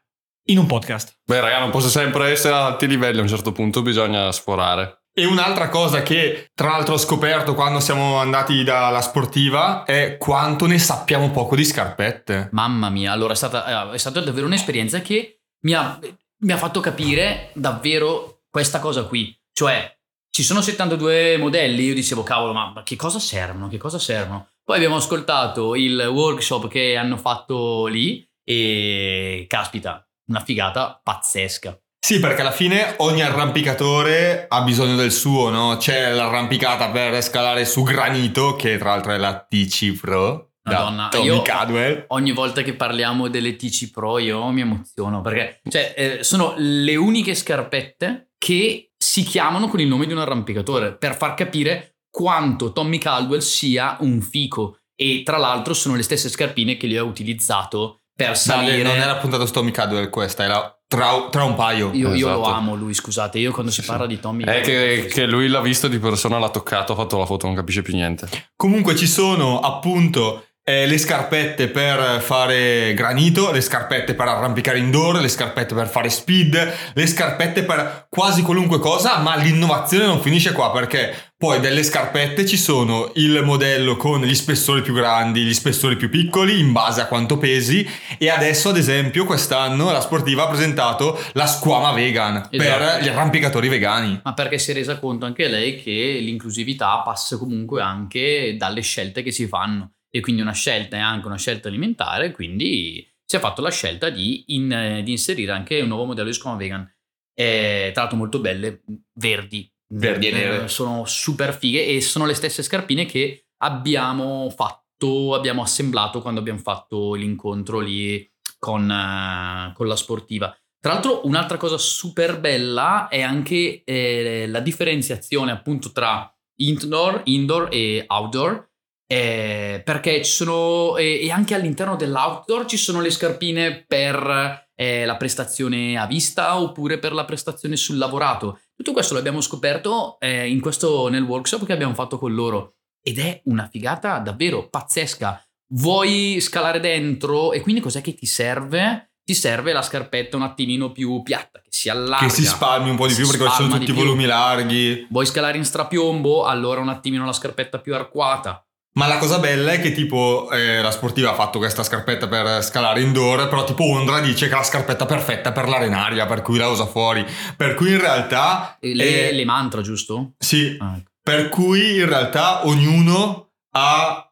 in 0.48 0.58
un 0.58 0.66
podcast. 0.66 1.20
Beh 1.24 1.40
raga, 1.40 1.60
non 1.60 1.70
posso 1.70 1.88
sempre 1.88 2.30
essere 2.30 2.54
a 2.56 2.66
alti 2.66 2.88
livelli, 2.88 3.20
a 3.20 3.22
un 3.22 3.30
certo 3.30 3.54
punto 3.54 3.82
bisogna 3.82 4.30
sforare. 4.34 5.04
E 5.16 5.26
un'altra 5.26 5.70
cosa 5.70 6.02
che 6.02 6.50
tra 6.54 6.72
l'altro 6.72 6.96
ho 6.96 6.98
scoperto 6.98 7.54
quando 7.54 7.80
siamo 7.80 8.18
andati 8.18 8.64
dalla 8.66 9.00
sportiva 9.00 9.84
è 9.86 10.18
quanto 10.18 10.66
ne 10.66 10.78
sappiamo 10.80 11.30
poco 11.30 11.56
di 11.56 11.64
scarpette. 11.64 12.50
Mamma 12.52 12.90
mia, 12.90 13.14
allora 13.14 13.32
è 13.32 13.36
stata, 13.38 13.92
eh, 13.92 13.94
è 13.94 13.98
stata 13.98 14.20
davvero 14.20 14.48
un'esperienza 14.48 15.02
che 15.02 15.40
mi 15.62 15.74
ha, 15.74 15.98
mi 16.44 16.52
ha 16.52 16.58
fatto 16.58 16.80
capire 16.80 17.52
davvero 17.54 18.44
questa 18.50 18.80
cosa 18.80 19.04
qui. 19.04 19.36
Cioè, 19.52 19.92
ci 20.30 20.44
sono 20.44 20.62
72 20.62 21.38
modelli, 21.38 21.86
io 21.86 21.94
dicevo, 21.94 22.24
cavolo, 22.24 22.54
ma 22.54 22.82
che 22.84 22.96
cosa 22.96 23.20
servono? 23.20 23.68
Che 23.68 23.78
cosa 23.78 24.00
servono? 24.00 24.50
Poi 24.64 24.78
abbiamo 24.78 24.96
ascoltato 24.96 25.76
il 25.76 26.00
workshop 26.00 26.68
che 26.68 26.96
hanno 26.96 27.18
fatto 27.18 27.86
lì 27.88 28.26
e, 28.44 29.46
caspita, 29.48 30.08
una 30.28 30.40
figata 30.40 31.00
pazzesca. 31.04 31.78
Sì, 32.00 32.20
perché 32.20 32.42
alla 32.42 32.52
fine 32.52 32.96
ogni 32.98 33.22
arrampicatore 33.22 34.46
ha 34.50 34.62
bisogno 34.64 34.96
del 34.96 35.12
suo, 35.12 35.50
no? 35.50 35.78
C'è 35.78 36.12
l'arrampicata 36.12 36.90
per 36.90 37.22
scalare 37.22 37.64
su 37.64 37.84
granito, 37.84 38.56
che 38.56 38.78
tra 38.78 38.90
l'altro 38.90 39.14
è 39.14 39.18
la 39.18 39.46
TC 39.48 40.00
Pro. 40.00 40.53
Madonna, 40.64 41.04
da 41.04 41.10
Tommy 41.18 41.26
io- 41.26 41.42
Cadwell. 41.42 42.06
Ogni 42.10 42.32
volta 42.32 42.62
che 42.62 42.74
parliamo 42.74 43.28
delle 43.28 43.56
TC 43.56 43.92
Pro 43.92 44.18
io 44.18 44.46
mi 44.50 44.62
emoziono 44.62 45.22
perché 45.22 45.60
cioè, 45.70 45.94
eh, 45.96 46.24
sono 46.24 46.54
le 46.58 46.96
uniche 46.96 47.36
scarpette 47.36 48.32
che 48.38 48.92
si 48.98 49.24
chiamano 49.24 49.68
con 49.68 49.80
il 49.80 49.88
nome 49.88 50.06
di 50.06 50.14
un 50.14 50.20
arrampicatore 50.20 50.96
per 50.96 51.16
far 51.16 51.34
capire 51.34 51.98
quanto 52.10 52.72
Tommy 52.72 52.98
Caldwell 52.98 53.40
sia 53.40 53.98
un 54.02 54.22
fico 54.22 54.78
e 54.96 55.24
tra 55.26 55.38
l'altro 55.38 55.74
sono 55.74 55.96
le 55.96 56.04
stesse 56.04 56.30
scarpine 56.30 56.78
che 56.78 56.88
lui 56.88 56.98
ha 56.98 57.04
utilizzato 57.04 58.02
per 58.16 58.28
Dale, 58.28 58.38
salire. 58.38 58.84
non 58.84 58.96
era 58.96 59.16
puntata 59.16 59.46
su 59.46 59.54
Tommy 59.54 59.72
Cadwell 59.72 60.10
questa, 60.10 60.44
era 60.44 60.78
tra, 60.88 61.28
tra 61.32 61.44
un 61.44 61.56
paio. 61.56 61.90
io, 61.94 62.14
io 62.14 62.28
lo 62.30 62.34
Esatto. 62.42 62.50
amo 62.56 62.76
lui, 62.76 62.94
scusate, 62.94 63.40
io 63.40 63.52
quando 63.52 63.72
si 63.72 63.82
parla 63.82 64.06
di 64.06 64.20
Tommy 64.20 64.44
È 64.44 64.62
che, 64.62 65.08
che 65.12 65.26
lui 65.26 65.48
l'ha 65.48 65.62
visto 65.62 65.88
di 65.88 65.98
persona, 65.98 66.38
l'ha 66.38 66.50
toccato, 66.52 66.94
ha 66.94 66.96
fatto 66.96 67.18
la 67.18 67.26
foto, 67.26 67.48
non 67.48 67.56
capisce 67.56 67.82
più 67.82 67.96
niente. 67.96 68.30
Comunque 68.56 68.96
ci 68.96 69.08
sono 69.08 69.60
appunto 69.62 70.46
eh, 70.66 70.86
le 70.88 70.98
scarpette 70.98 71.68
per 71.68 72.22
fare 72.22 72.94
granito, 72.94 73.52
le 73.52 73.60
scarpette 73.62 74.14
per 74.14 74.28
arrampicare 74.28 74.80
indoor, 74.80 75.20
le 75.20 75.28
scarpette 75.28 75.76
per 75.76 75.88
fare 75.90 76.10
speed, 76.10 76.74
le 76.94 77.08
scarpette 77.08 77.64
per 77.64 78.08
quasi 78.10 78.42
qualunque 78.42 78.80
cosa, 78.80 79.18
ma 79.18 79.36
l'innovazione 79.36 80.06
non 80.06 80.22
finisce 80.22 80.54
qua 80.54 80.72
perché 80.72 81.32
poi 81.44 81.60
delle 81.60 81.84
scarpette 81.84 82.46
ci 82.46 82.56
sono 82.56 83.12
il 83.16 83.42
modello 83.44 83.98
con 83.98 84.22
gli 84.22 84.34
spessori 84.34 84.82
più 84.82 84.94
grandi, 84.94 85.42
gli 85.44 85.54
spessori 85.54 85.98
più 85.98 86.10
piccoli 86.10 86.58
in 86.58 86.72
base 86.72 87.02
a 87.02 87.08
quanto 87.08 87.38
pesi 87.38 87.86
e 88.18 88.30
adesso 88.30 88.70
ad 88.70 88.78
esempio 88.78 89.26
quest'anno 89.26 89.92
la 89.92 90.00
sportiva 90.00 90.44
ha 90.44 90.48
presentato 90.48 91.22
la 91.34 91.46
squama 91.46 91.92
vegan 91.92 92.48
per 92.50 92.62
Esatto. 92.82 93.04
gli 93.04 93.08
arrampicatori 93.10 93.68
vegani. 93.68 94.22
ma 94.24 94.34
perché 94.34 94.58
si 94.58 94.72
è 94.72 94.74
resa 94.74 94.98
conto 95.00 95.26
anche 95.26 95.50
lei 95.50 95.82
che 95.84 96.20
l'inclusività 96.22 97.02
passa 97.04 97.36
comunque 97.38 97.82
anche 97.82 98.56
dalle 98.58 98.80
scelte 98.82 99.22
che 99.22 99.32
si 99.34 99.46
fanno 99.46 99.93
e 100.16 100.20
quindi 100.20 100.44
una 100.44 100.52
scelta 100.54 100.96
è 100.96 101.00
anche 101.00 101.26
una 101.26 101.40
scelta 101.40 101.70
alimentare, 101.70 102.32
quindi 102.32 103.04
si 103.26 103.36
è 103.36 103.40
fatto 103.40 103.64
la 103.64 103.72
scelta 103.72 104.10
di, 104.10 104.44
in- 104.48 105.02
di 105.04 105.10
inserire 105.10 105.52
anche 105.54 105.82
un 105.82 105.88
nuovo 105.88 106.06
modello 106.06 106.28
di 106.28 106.36
squama 106.36 106.58
vegan. 106.58 106.88
Eh, 107.34 107.90
tra 107.94 108.04
l'altro 108.04 108.20
molto 108.20 108.40
belle, 108.40 108.84
verdi. 109.14 109.68
Verdi 109.88 110.28
e 110.28 110.30
Eh, 110.30 110.34
nere. 110.34 110.68
Sono 110.68 111.06
super 111.06 111.58
fighe 111.58 111.88
e 111.88 112.00
sono 112.00 112.28
le 112.28 112.36
stesse 112.36 112.62
scarpine 112.62 113.06
che 113.06 113.48
abbiamo 113.64 114.52
fatto, 114.52 115.34
abbiamo 115.34 115.64
assemblato 115.64 116.22
quando 116.22 116.40
abbiamo 116.40 116.60
fatto 116.60 117.16
l'incontro 117.16 117.80
lì 117.80 118.32
con, 118.60 118.90
eh, 118.92 119.74
con 119.74 119.88
la 119.88 119.96
sportiva. 119.96 120.56
Tra 120.80 120.94
l'altro, 120.94 121.26
un'altra 121.26 121.58
cosa 121.58 121.80
super 121.80 122.40
bella 122.40 123.08
è 123.08 123.22
anche 123.22 123.84
eh, 123.84 124.46
la 124.48 124.60
differenziazione 124.60 125.52
appunto 125.52 125.92
tra 125.92 126.32
indoor, 126.58 127.22
indoor 127.24 127.70
e 127.72 128.04
outdoor. 128.06 128.70
Eh, 129.14 129.82
perché 129.84 130.24
ci 130.24 130.32
sono, 130.32 130.98
e 130.98 131.26
e 131.26 131.30
anche 131.30 131.54
all'interno 131.54 131.96
dell'outdoor 131.96 132.66
ci 132.66 132.78
sono 132.78 133.00
le 133.00 133.12
scarpine 133.12 133.86
per 133.88 134.70
eh, 134.76 135.06
la 135.06 135.18
prestazione 135.18 135.98
a 135.98 136.08
vista 136.08 136.60
oppure 136.60 136.98
per 136.98 137.14
la 137.14 137.26
prestazione 137.26 137.76
sul 137.76 137.98
lavorato. 137.98 138.60
Tutto 138.76 138.92
questo 138.92 139.14
l'abbiamo 139.14 139.42
scoperto 139.42 140.18
eh, 140.20 140.50
in 140.50 140.60
questo, 140.60 141.10
nel 141.10 141.22
workshop 141.22 141.66
che 141.66 141.74
abbiamo 141.74 141.94
fatto 141.94 142.18
con 142.18 142.34
loro 142.34 142.78
ed 143.04 143.20
è 143.20 143.42
una 143.46 143.68
figata 143.72 144.18
davvero 144.18 144.68
pazzesca. 144.68 145.46
Vuoi 145.76 146.40
scalare 146.40 146.80
dentro 146.80 147.52
e 147.52 147.62
quindi 147.62 147.82
cos'è 147.82 148.02
che 148.02 148.16
ti 148.16 148.26
serve? 148.26 149.12
Ti 149.24 149.36
serve 149.36 149.74
la 149.74 149.82
scarpetta 149.82 150.36
un 150.36 150.44
attimino 150.44 150.92
più 150.92 151.22
piatta, 151.22 151.62
che 151.62 151.70
si 151.70 151.88
allarga. 151.88 152.26
Che 152.26 152.32
si 152.32 152.46
spalmi 152.46 152.90
un 152.90 152.98
po' 152.98 153.08
di 153.08 153.14
più 153.14 153.28
perché 153.28 153.48
ci 153.50 153.56
sono 153.56 153.78
tutti 153.78 153.92
i 153.92 153.94
volumi 153.94 154.26
larghi. 154.26 155.08
Vuoi 155.10 155.26
scalare 155.26 155.58
in 155.58 155.66
strapiombo? 155.66 156.46
Allora 156.46 156.82
un 156.82 156.90
attimino 156.90 157.26
la 157.26 157.32
scarpetta 157.32 157.80
più 157.80 157.94
arcuata. 157.94 158.66
Ma 158.94 159.08
la 159.08 159.18
cosa 159.18 159.40
bella 159.40 159.72
è 159.72 159.82
che 159.82 159.92
tipo 159.92 160.50
eh, 160.52 160.80
la 160.82 160.92
sportiva 160.92 161.32
ha 161.32 161.34
fatto 161.34 161.58
questa 161.58 161.82
scarpetta 161.82 162.28
per 162.28 162.64
scalare 162.64 163.02
indoor, 163.02 163.48
però 163.50 163.64
tipo 163.64 163.84
Ondra 163.86 164.20
dice 164.20 164.48
che 164.48 164.54
è 164.54 164.58
la 164.58 164.64
scarpetta 164.64 165.06
perfetta 165.08 165.52
per 165.52 165.68
l'arenaria, 165.68 166.28
per 166.28 166.42
cui 166.44 166.58
la 166.60 166.68
usa 166.68 166.86
fuori. 166.86 167.26
Per 167.58 167.74
cui 167.74 167.90
in 167.92 168.00
realtà... 168.00 168.78
Le, 168.82 169.30
eh, 169.30 169.34
le 169.34 169.46
mantra, 169.46 169.82
giusto? 169.82 170.34
Sì, 170.38 170.78
Ah, 170.80 170.96
ecco. 170.98 171.10
per 171.24 171.50
cui 171.50 171.98
in 171.98 172.08
realtà 172.08 172.68
ognuno 172.68 173.54
ha 173.76 174.32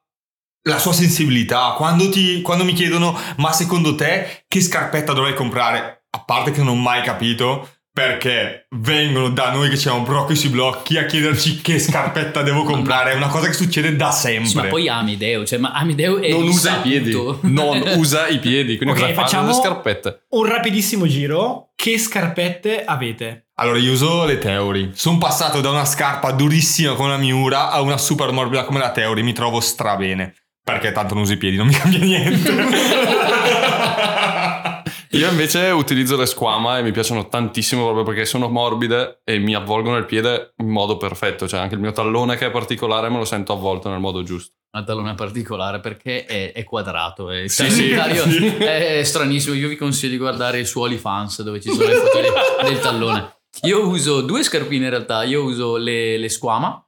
la 0.70 0.78
sua 0.78 0.94
sensibilità. 0.94 1.74
Quando, 1.76 2.10
ti- 2.10 2.42
quando 2.44 2.64
mi 2.64 2.74
chiedono, 2.74 3.18
ma 3.38 3.52
secondo 3.54 3.96
te 3.96 4.44
che 4.48 4.62
scarpetta 4.62 5.14
dovrei 5.14 5.34
comprare? 5.34 6.06
A 6.12 6.24
parte 6.24 6.52
che 6.52 6.60
non 6.60 6.68
ho 6.68 6.76
mai 6.76 7.02
capito, 7.02 7.68
perché 7.94 8.68
vengono 8.78 9.30
da 9.30 9.52
noi 9.52 9.70
che 9.70 9.76
siamo 9.76 10.02
brocchi 10.02 10.36
sui 10.36 10.50
blocchi 10.50 10.98
a 10.98 11.06
chiederci 11.06 11.62
che 11.62 11.78
scarpetta 11.78 12.42
devo 12.42 12.64
comprare. 12.64 13.12
È 13.12 13.16
una 13.16 13.28
cosa 13.28 13.48
che 13.48 13.54
succede 13.54 13.96
da 13.96 14.12
sempre. 14.12 14.48
Sì, 14.50 14.56
ma 14.56 14.64
poi 14.68 14.88
Amideo, 14.88 15.46
cioè 15.46 15.60
ma 15.60 15.72
Amideo 15.74 16.20
è 16.22 16.30
non 16.32 16.44
il 16.44 16.50
usa 16.50 16.78
i 16.78 16.82
piedi. 16.82 17.12
Non 17.42 17.84
usa 17.98 18.28
i 18.28 18.40
piedi. 18.40 18.78
Quindi 18.78 18.96
Ok, 18.96 19.02
cosa 19.02 19.14
fa? 19.14 19.22
facciamo- 19.24 19.48
Le 19.48 19.54
scarpette. 19.54 20.26
Un 20.30 20.46
rapidissimo 20.46 21.06
giro. 21.08 21.72
Che 21.76 21.98
scarpette 21.98 22.86
avete? 22.86 23.48
Allora, 23.56 23.78
io 23.78 23.92
uso 23.92 24.26
le 24.26 24.38
Theory. 24.38 24.92
Sono 24.94 25.18
passato 25.18 25.62
da 25.62 25.70
una 25.72 25.86
scarpa 25.86 26.32
durissima 26.32 26.94
come 26.94 27.10
la 27.10 27.18
Miura 27.18 27.72
a 27.72 27.82
una 27.82 27.98
super 27.98 28.32
morbida 28.32 28.64
come 28.64 28.80
la 28.80 28.92
Theory. 28.92 29.22
Mi 29.22 29.34
trovo 29.34 29.60
strabene. 29.60 30.34
Perché 30.64 30.92
tanto 30.92 31.16
non 31.16 31.24
uso 31.24 31.34
i 31.34 31.38
piedi, 31.38 31.58
non 31.58 31.68
mi 31.68 31.74
cambia 31.74 32.00
niente. 32.00 32.52
Io 35.12 35.30
invece 35.30 35.70
utilizzo 35.72 36.16
le 36.16 36.26
squama 36.26 36.78
e 36.78 36.84
mi 36.84 36.92
piacciono 36.92 37.28
tantissimo 37.28 37.84
proprio 37.84 38.04
perché 38.06 38.26
sono 38.26 38.48
morbide 38.48 39.22
e 39.26 39.40
mi 39.40 39.54
avvolgono 39.54 39.98
il 39.98 40.06
piede 40.06 40.54
in 40.58 40.70
modo 40.70 40.96
perfetto. 40.98 41.48
Cioè 41.48 41.60
anche 41.60 41.76
il 41.76 41.82
mio 41.82 41.92
tallone 41.92 42.38
che 42.38 42.46
è 42.46 42.52
particolare 42.52 43.10
me 43.10 43.18
lo 43.18 43.26
sento 43.26 43.52
avvolto 43.52 43.90
nel 43.90 44.00
modo 44.00 44.24
giusto. 44.24 44.54
Una 44.74 44.86
tallone 44.86 45.14
particolare 45.16 45.82
perché 45.82 46.24
è, 46.26 46.54
è 46.54 46.64
quadrato. 46.64 47.30
È, 47.30 47.46
Sì, 47.48 47.70
sì, 47.70 47.90
sì. 47.92 48.46
è 48.58 49.02
stranissimo. 49.04 49.54
Io 49.54 49.68
vi 49.68 49.76
consiglio 49.76 50.12
di 50.14 50.18
guardare 50.18 50.64
su 50.64 50.80
OnlyFans 50.80 51.42
dove 51.42 51.60
ci 51.60 51.70
sono 51.72 51.88
le 51.90 51.96
foto 51.96 52.20
del- 52.22 52.70
del 52.72 52.80
tallone. 52.80 53.36
Io 53.64 53.86
uso 53.86 54.22
due 54.22 54.44
scarpine 54.44 54.86
in 54.86 54.92
realtà. 54.92 55.24
Io 55.24 55.44
uso 55.44 55.76
le, 55.76 56.18
le 56.18 56.30
Squama 56.30 56.82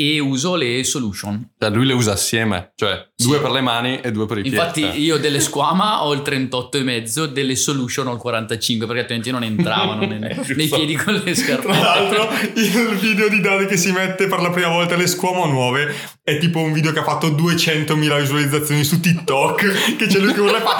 e 0.00 0.18
uso 0.20 0.54
le 0.56 0.82
Solution. 0.84 1.52
Cioè 1.58 1.70
lui 1.70 1.86
le 1.86 1.92
usa 1.92 2.12
assieme, 2.12 2.72
cioè 2.74 3.06
Sì. 3.14 3.26
due 3.28 3.38
per 3.40 3.50
le 3.50 3.60
mani 3.60 4.00
e 4.00 4.10
due 4.12 4.26
per 4.26 4.38
i 4.38 4.46
Infatti 4.46 4.80
piedi. 4.82 5.02
io 5.02 5.18
delle 5.18 5.40
Squama 5.40 6.04
ho 6.04 6.12
il 6.12 6.20
38,5, 6.20 7.26
delle 7.26 7.56
Solution 7.56 8.06
ho 8.08 8.12
il 8.14 8.18
45 8.18 8.86
perché 8.86 9.00
altrimenti 9.00 9.30
non 9.30 9.42
entravano 9.44 10.04
nei, 10.06 10.18
nei 10.18 10.68
piedi 10.68 10.94
con 10.96 11.14
le 11.14 11.22
Tra 11.22 11.34
scarpette. 11.34 11.78
l'altro, 11.80 12.28
il 12.54 12.96
video 12.98 13.28
di 13.28 13.40
Dani 13.40 13.66
che 13.66 13.76
si 13.76 13.92
mette 13.92 14.26
per 14.26 14.40
la 14.40 14.50
prima 14.50 14.68
volta 14.68 14.96
le 14.96 15.06
squamo 15.06 15.44
nuove 15.46 15.94
è 16.22 16.38
tipo 16.38 16.58
un 16.60 16.72
video 16.72 16.92
che 16.92 17.00
ha 17.00 17.04
fatto 17.04 17.28
200.000 17.30 18.20
visualizzazioni 18.20 18.84
su 18.84 19.00
TikTok. 19.00 19.96
Che 19.96 20.06
c'è 20.06 20.18
lui 20.18 20.32
che 20.32 20.40
urla 20.40 20.58
e 20.58 20.60
fa. 20.60 20.78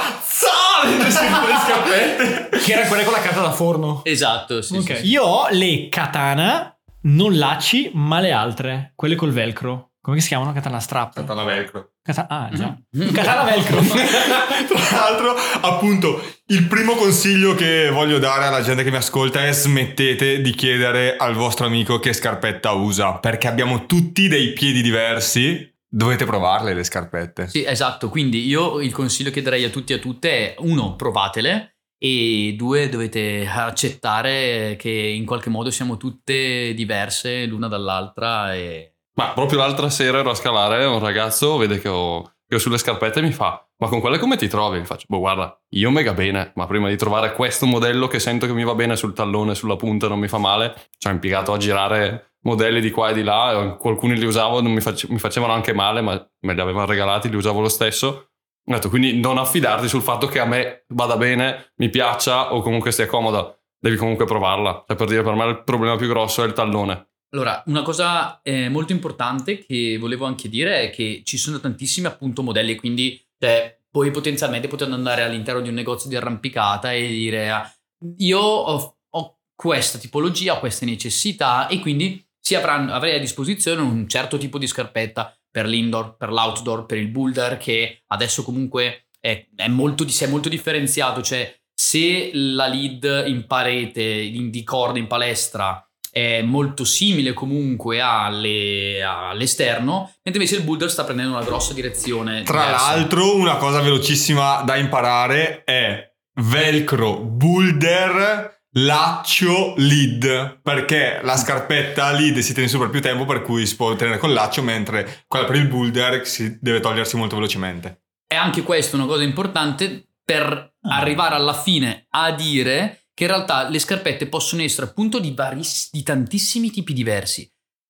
Che 2.65 2.73
era 2.73 2.87
quella 2.87 3.03
con 3.05 3.13
la 3.13 3.21
carta 3.21 3.41
da 3.41 3.53
forno. 3.53 4.01
Esatto, 4.05 4.63
sì, 4.63 4.77
Ok. 4.77 4.83
sì, 4.97 5.03
sì. 5.03 5.07
Io 5.09 5.23
ho 5.25 5.49
le 5.51 5.89
katana, 5.89 6.75
non 7.03 7.37
lacci, 7.37 7.91
ma 7.95 8.21
le 8.21 8.33
altre, 8.33 8.93
quelle 8.95 9.15
col 9.15 9.31
velcro. 9.31 9.91
Come 10.03 10.21
si 10.21 10.29
chiamano? 10.29 10.53
Katana 10.53 10.81
strap. 10.81 11.15
Katana 11.15 11.45
velcro. 11.45 11.91
Kata- 12.03 12.27
ah, 12.27 12.49
già. 12.53 12.75
Mm. 12.97 13.09
Katana 13.13 13.45
velcro. 13.45 13.81
Tra 13.85 14.97
l'altro, 14.97 15.35
appunto, 15.61 16.23
il 16.47 16.67
primo 16.67 16.95
consiglio 16.95 17.55
che 17.55 17.91
voglio 17.91 18.19
dare 18.19 18.47
alla 18.47 18.63
gente 18.63 18.83
che 18.83 18.91
mi 18.91 18.97
ascolta 18.97 19.47
è 19.47 19.53
smettete 19.53 20.41
di 20.41 20.51
chiedere 20.53 21.17
al 21.17 21.35
vostro 21.35 21.67
amico 21.67 21.99
che 21.99 22.15
scarpetta 22.15 22.73
usa, 22.73 23.19
perché 23.19 23.47
abbiamo 23.47 23.85
tutti 23.85 24.27
dei 24.27 24.53
piedi 24.55 24.81
diversi. 24.81 25.69
Dovete 25.93 26.25
provarle 26.25 26.73
le 26.73 26.85
scarpette. 26.85 27.49
Sì, 27.49 27.65
esatto. 27.67 28.09
Quindi 28.09 28.47
io 28.47 28.81
il 28.81 28.93
consiglio 28.93 29.31
che 29.31 29.43
darei 29.43 29.65
a 29.65 29.71
tutti 29.71 29.93
e 29.93 29.97
a 29.97 29.99
tutte 29.99 30.31
è 30.31 30.55
uno, 30.61 30.95
provatele 30.97 31.80
e 32.03 32.55
due, 32.57 32.89
dovete 32.89 33.47
accettare 33.47 34.77
che 34.79 34.91
in 34.91 35.27
qualche 35.27 35.51
modo 35.51 35.71
siamo 35.71 35.99
tutte 35.99 36.73
diverse 36.73 37.45
l'una 37.45 37.69
dall'altra 37.69 38.55
e 38.55 38.95
Ma 39.17 39.33
proprio 39.33 39.59
l'altra 39.59 39.91
sera 39.91 40.21
ero 40.21 40.31
a 40.31 40.35
scalare, 40.35 40.87
un 40.87 40.99
ragazzo 40.99 41.59
vede 41.59 41.79
che 41.79 41.89
ho, 41.89 42.23
che 42.47 42.55
ho 42.55 42.59
sulle 42.59 42.79
scarpette 42.79 43.19
e 43.19 43.23
mi 43.23 43.33
fa 43.33 43.63
ma 43.81 43.89
con 43.89 44.01
quelle 44.01 44.19
come 44.19 44.37
ti 44.37 44.47
trovi? 44.47 44.79
Gli 44.79 44.85
faccio, 44.85 45.07
boh 45.09 45.21
guarda, 45.21 45.59
io 45.71 45.91
mega 45.91 46.13
bene, 46.13 46.53
ma 46.55 46.67
prima 46.67 46.89
di 46.91 46.97
trovare 46.97 47.33
questo 47.33 47.65
modello 47.65 48.09
che 48.09 48.19
sento 48.19 48.45
che 48.45 48.53
mi 48.53 48.63
va 48.63 48.75
bene 48.75 48.95
sul 48.95 49.15
tallone, 49.15 49.55
sulla 49.55 49.77
punta, 49.77 50.07
non 50.07 50.19
mi 50.19 50.29
fa 50.29 50.37
male, 50.37 50.75
ci 50.99 51.09
ho 51.09 51.11
impiegato 51.11 51.55
a 51.55 51.57
girare 51.57 52.35
modelli 52.43 52.83
di 52.83 52.91
qua 52.91 53.09
e 53.09 53.15
di 53.15 53.23
là, 53.23 53.79
alcuni 53.83 54.19
li 54.19 54.27
usavo, 54.27 54.63
mi, 54.63 54.83
face- 54.83 55.07
mi 55.09 55.19
facevano 55.19 55.55
anche 55.55 55.73
male, 55.73 56.03
ma 56.03 56.13
me 56.41 56.55
li 56.55 56.61
avevano 56.61 56.85
regalati, 56.85 57.31
li 57.31 57.37
usavo 57.37 57.61
lo 57.61 57.71
stesso. 57.71 58.30
Detto, 58.75 58.89
quindi 58.89 59.19
non 59.19 59.37
affidarti 59.37 59.89
sul 59.89 60.01
fatto 60.01 60.29
che 60.29 60.39
a 60.39 60.45
me 60.45 60.85
vada 60.91 61.17
bene, 61.17 61.73
mi 61.77 61.89
piaccia 61.91 62.55
o 62.55 62.63
comunque 62.63 62.93
stia 62.93 63.07
comoda, 63.07 63.53
devi 63.77 63.97
comunque 63.97 64.27
provarla. 64.27 64.85
Cioè 64.87 64.97
per 64.97 65.09
dire, 65.09 65.23
per 65.23 65.35
me 65.35 65.45
il 65.47 65.65
problema 65.65 65.97
più 65.97 66.07
grosso 66.07 66.45
è 66.45 66.47
il 66.47 66.53
tallone. 66.53 67.09
Allora, 67.33 67.63
una 67.67 67.83
cosa 67.83 68.41
eh, 68.43 68.69
molto 68.69 68.93
importante 68.93 69.59
che 69.65 69.99
volevo 69.99 70.25
anche 70.25 70.49
dire 70.49 70.83
è 70.83 70.91
che 70.91 71.23
ci 71.25 71.37
sono 71.37 71.59
tantissimi 71.59 72.07
appunto 72.07 72.43
modelli, 72.43 72.77
quindi 72.77 73.21
cioè, 73.39 73.77
poi 73.91 74.13
potenzialmente 74.13 74.69
potendo 74.69 74.95
andare 74.95 75.23
all'interno 75.23 75.61
di 75.61 75.69
un 75.69 75.75
negozio 75.75 76.09
di 76.09 76.15
arrampicata 76.15 76.93
e 76.93 77.09
dire 77.09 77.51
ah, 77.51 77.73
io 78.19 78.39
ho, 78.39 78.99
ho 79.09 79.39
questa 79.55 79.99
tipologia, 79.99 80.55
ho 80.55 80.61
queste 80.61 80.85
necessità 80.85 81.67
e 81.67 81.81
quindi 81.81 82.25
si 82.39 82.55
avranno, 82.55 82.93
avrei 82.93 83.17
a 83.17 83.21
disposizione 83.21 83.81
un 83.81 84.09
certo 84.09 84.39
tipo 84.39 84.59
di 84.59 84.67
scarpetta 84.67 85.35
per 85.51 85.67
l'indoor, 85.67 86.17
per 86.17 86.31
l'outdoor, 86.31 86.87
per 86.87 86.99
il 86.99 87.09
boulder 87.09 87.57
che 87.57 88.03
adesso 88.09 88.43
comunque 88.43 89.07
è, 89.19 89.47
è 89.57 89.69
molto, 89.69 90.07
si 90.09 90.25
è 90.25 90.27
molto 90.27 90.49
differenziato, 90.49 91.23
cioè 91.23 91.55
se 91.75 92.31
la 92.33 92.67
lead 92.67 93.25
in 93.27 93.47
parete, 93.47 94.03
in, 94.03 94.51
di 94.51 94.63
corda 94.63 94.99
in 94.99 95.07
palestra 95.07 95.85
è 96.11 96.43
molto 96.43 96.85
simile 96.85 97.33
comunque 97.33 98.01
alle- 98.01 99.03
all'esterno, 99.03 100.13
mentre 100.23 100.43
invece 100.43 100.57
il 100.57 100.65
boulder 100.65 100.91
sta 100.91 101.05
prendendo 101.05 101.37
una 101.37 101.45
grossa 101.45 101.73
direzione. 101.73 102.43
Tra 102.43 102.65
diversa. 102.65 102.91
l'altro, 102.91 103.37
una 103.37 103.57
cosa 103.57 103.81
velocissima 103.81 104.63
da 104.63 104.77
imparare 104.77 105.63
è 105.65 106.13
velcro, 106.35 107.19
boulder, 107.19 108.60
laccio, 108.73 109.75
lead. 109.77 110.61
Perché 110.63 111.21
la 111.23 111.37
scarpetta 111.37 112.11
lead 112.13 112.39
si 112.39 112.53
tiene 112.53 112.69
su 112.69 112.79
per 112.79 112.91
più 112.91 113.01
tempo, 113.01 113.25
per 113.25 113.43
cui 113.43 113.67
si 113.67 113.77
può 113.77 113.95
tenere 113.97 114.19
col 114.19 114.33
laccio, 114.33 114.63
mentre 114.63 115.25
quella 115.27 115.45
per 115.47 115.57
il 115.57 115.69
boulder 115.69 116.27
si 116.27 116.59
deve 116.61 116.81
togliersi 116.81 117.17
molto 117.17 117.37
velocemente. 117.37 118.03
è 118.31 118.37
anche 118.37 118.63
questo 118.63 118.95
una 118.95 119.07
cosa 119.07 119.25
importante 119.25 120.09
per 120.25 120.69
Ah. 120.83 120.97
arrivare 120.99 121.35
alla 121.35 121.53
fine 121.53 122.07
a 122.11 122.31
dire 122.33 123.07
che 123.13 123.25
in 123.25 123.31
realtà 123.31 123.69
le 123.69 123.79
scarpette 123.79 124.29
possono 124.29 124.63
essere 124.63 124.87
appunto 124.87 125.19
di, 125.19 125.33
variss- 125.33 125.91
di 125.91 126.03
tantissimi 126.03 126.71
tipi 126.71 126.95
diversi. 126.95 127.47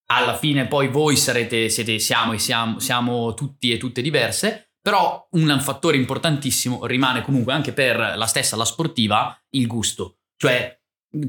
Alla 0.06 0.36
fine 0.36 0.66
poi 0.66 0.88
voi 0.88 1.14
sarete, 1.16 1.68
siete, 1.68 2.00
siamo, 2.00 2.32
e 2.32 2.38
siamo, 2.38 2.80
siamo 2.80 3.32
tutti 3.34 3.70
e 3.70 3.76
tutte 3.76 4.02
diverse, 4.02 4.72
però 4.82 5.28
un 5.32 5.60
fattore 5.60 5.98
importantissimo 5.98 6.84
rimane 6.86 7.22
comunque 7.22 7.52
anche 7.52 7.72
per 7.72 8.14
la 8.16 8.26
stessa, 8.26 8.56
la 8.56 8.64
sportiva, 8.64 9.38
il 9.50 9.66
gusto. 9.68 10.19
Cioè 10.40 10.74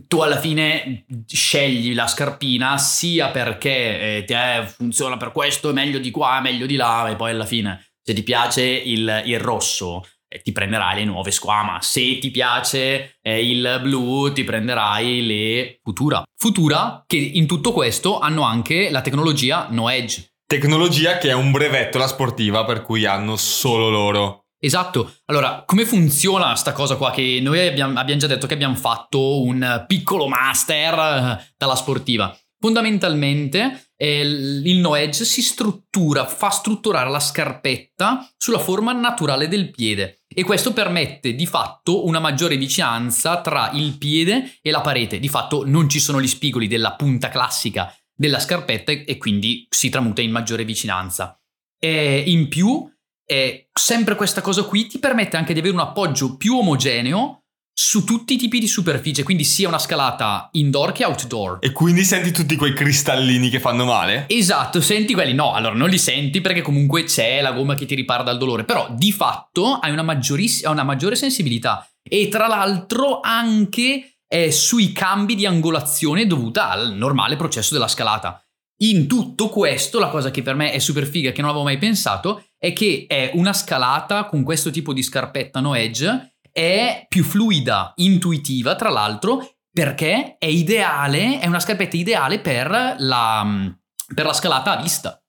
tu 0.07 0.21
alla 0.21 0.39
fine 0.39 1.05
scegli 1.27 1.93
la 1.93 2.07
scarpina 2.07 2.77
sia 2.77 3.29
perché 3.29 4.17
eh, 4.17 4.23
ti 4.25 4.31
è- 4.31 4.63
funziona 4.65 5.17
per 5.17 5.33
questo, 5.33 5.71
è 5.71 5.73
meglio 5.73 5.99
di 5.99 6.11
qua, 6.11 6.37
è 6.37 6.41
meglio 6.41 6.65
di 6.65 6.77
là, 6.77 7.09
e 7.09 7.17
poi 7.17 7.31
alla 7.31 7.45
fine 7.45 7.91
se 8.01 8.13
ti 8.13 8.23
piace 8.23 8.63
il, 8.63 9.23
il 9.25 9.39
rosso 9.39 10.05
eh, 10.29 10.41
ti 10.41 10.53
prenderai 10.53 10.99
le 10.99 11.05
nuove 11.05 11.31
squama, 11.31 11.79
se 11.81 12.19
ti 12.19 12.31
piace 12.31 13.17
eh, 13.21 13.45
il 13.45 13.79
blu 13.81 14.31
ti 14.31 14.45
prenderai 14.45 15.25
le 15.25 15.79
Futura. 15.83 16.23
Futura 16.37 17.03
che 17.05 17.17
in 17.17 17.47
tutto 17.47 17.73
questo 17.73 18.19
hanno 18.19 18.43
anche 18.43 18.89
la 18.91 19.01
tecnologia 19.01 19.67
No 19.71 19.89
Edge. 19.89 20.35
Tecnologia 20.45 21.17
che 21.17 21.29
è 21.29 21.33
un 21.33 21.51
brevetto 21.51 21.97
la 21.97 22.07
sportiva, 22.07 22.63
per 22.63 22.81
cui 22.81 23.05
hanno 23.05 23.35
solo 23.35 23.89
loro. 23.89 24.40
Esatto, 24.63 25.15
allora 25.25 25.63
come 25.65 25.85
funziona 25.85 26.55
sta 26.55 26.71
cosa 26.71 26.95
qua 26.95 27.09
che 27.09 27.39
noi 27.41 27.65
abbiamo, 27.65 27.97
abbiamo 27.97 28.19
già 28.19 28.27
detto 28.27 28.45
che 28.45 28.53
abbiamo 28.53 28.75
fatto 28.75 29.41
un 29.41 29.85
piccolo 29.87 30.27
master 30.27 30.93
eh, 30.93 31.53
dalla 31.57 31.75
sportiva. 31.75 32.37
Fondamentalmente 32.59 33.89
eh, 33.97 34.19
il 34.19 34.77
no 34.77 34.93
edge 34.93 35.25
si 35.25 35.41
struttura, 35.41 36.27
fa 36.27 36.51
strutturare 36.51 37.09
la 37.09 37.19
scarpetta 37.19 38.29
sulla 38.37 38.59
forma 38.59 38.91
naturale 38.91 39.47
del 39.47 39.71
piede 39.71 40.21
e 40.27 40.43
questo 40.43 40.73
permette 40.73 41.33
di 41.33 41.47
fatto 41.47 42.05
una 42.05 42.19
maggiore 42.19 42.57
vicinanza 42.57 43.41
tra 43.41 43.71
il 43.73 43.97
piede 43.97 44.59
e 44.61 44.69
la 44.69 44.81
parete. 44.81 45.19
Di 45.19 45.27
fatto 45.27 45.63
non 45.65 45.89
ci 45.89 45.99
sono 45.99 46.21
gli 46.21 46.27
spigoli 46.27 46.67
della 46.67 46.93
punta 46.93 47.29
classica 47.29 47.91
della 48.13 48.39
scarpetta 48.39 48.91
e, 48.91 49.17
quindi 49.17 49.65
si 49.67 49.89
tramuta 49.89 50.21
in 50.21 50.29
maggiore 50.29 50.63
vicinanza. 50.63 51.41
E 51.79 52.23
in 52.27 52.47
più, 52.47 52.87
eh, 53.31 53.69
sempre 53.71 54.15
questa 54.15 54.41
cosa 54.41 54.63
qui 54.63 54.87
ti 54.87 54.99
permette 54.99 55.37
anche 55.37 55.53
di 55.53 55.59
avere 55.59 55.73
un 55.73 55.79
appoggio 55.79 56.35
più 56.35 56.57
omogeneo 56.57 57.43
su 57.73 58.03
tutti 58.03 58.33
i 58.33 58.37
tipi 58.37 58.59
di 58.59 58.67
superficie, 58.67 59.23
quindi 59.23 59.45
sia 59.45 59.69
una 59.69 59.79
scalata 59.79 60.49
indoor 60.51 60.91
che 60.91 61.05
outdoor. 61.05 61.59
E 61.61 61.71
quindi 61.71 62.03
senti 62.03 62.31
tutti 62.31 62.57
quei 62.57 62.73
cristallini 62.73 63.49
che 63.49 63.61
fanno 63.61 63.85
male? 63.85 64.25
Esatto, 64.27 64.81
senti 64.81 65.13
quelli. 65.13 65.33
No, 65.33 65.53
allora 65.53 65.73
non 65.73 65.87
li 65.87 65.97
senti 65.97 66.41
perché 66.41 66.61
comunque 66.61 67.05
c'è 67.05 67.39
la 67.39 67.53
gomma 67.53 67.75
che 67.75 67.85
ti 67.85 67.95
ripara 67.95 68.23
dal 68.23 68.37
dolore, 68.37 68.65
però 68.65 68.87
di 68.91 69.13
fatto 69.13 69.75
hai 69.75 69.91
una, 69.91 70.03
maggioriss- 70.03 70.65
una 70.65 70.83
maggiore 70.83 71.15
sensibilità 71.15 71.89
e 72.03 72.27
tra 72.27 72.47
l'altro 72.47 73.21
anche 73.21 74.17
eh, 74.27 74.51
sui 74.51 74.91
cambi 74.91 75.35
di 75.35 75.45
angolazione 75.45 76.27
dovuta 76.27 76.69
al 76.69 76.93
normale 76.93 77.37
processo 77.37 77.73
della 77.73 77.87
scalata. 77.87 78.43
In 78.81 79.07
tutto 79.07 79.47
questo, 79.47 79.99
la 79.99 80.09
cosa 80.09 80.31
che 80.31 80.41
per 80.41 80.55
me 80.55 80.73
è 80.73 80.79
super 80.79 81.07
figa, 81.07 81.31
che 81.31 81.39
non 81.39 81.51
avevo 81.51 81.63
mai 81.63 81.77
pensato, 81.77 82.43
è 82.61 82.73
che 82.73 83.05
è 83.07 83.31
una 83.33 83.53
scalata 83.53 84.25
con 84.25 84.43
questo 84.43 84.69
tipo 84.69 84.93
di 84.93 85.01
scarpetta 85.01 85.59
no 85.59 85.73
edge, 85.73 86.35
è 86.51 87.07
più 87.09 87.23
fluida, 87.23 87.93
intuitiva, 87.95 88.75
tra 88.75 88.91
l'altro, 88.91 89.55
perché 89.73 90.35
è 90.37 90.45
ideale, 90.45 91.39
è 91.39 91.47
una 91.47 91.59
scarpetta 91.59 91.97
ideale 91.97 92.39
per 92.39 92.95
la, 92.99 93.73
per 94.13 94.25
la 94.25 94.33
scalata 94.33 94.77
a 94.77 94.81
vista. 94.81 95.19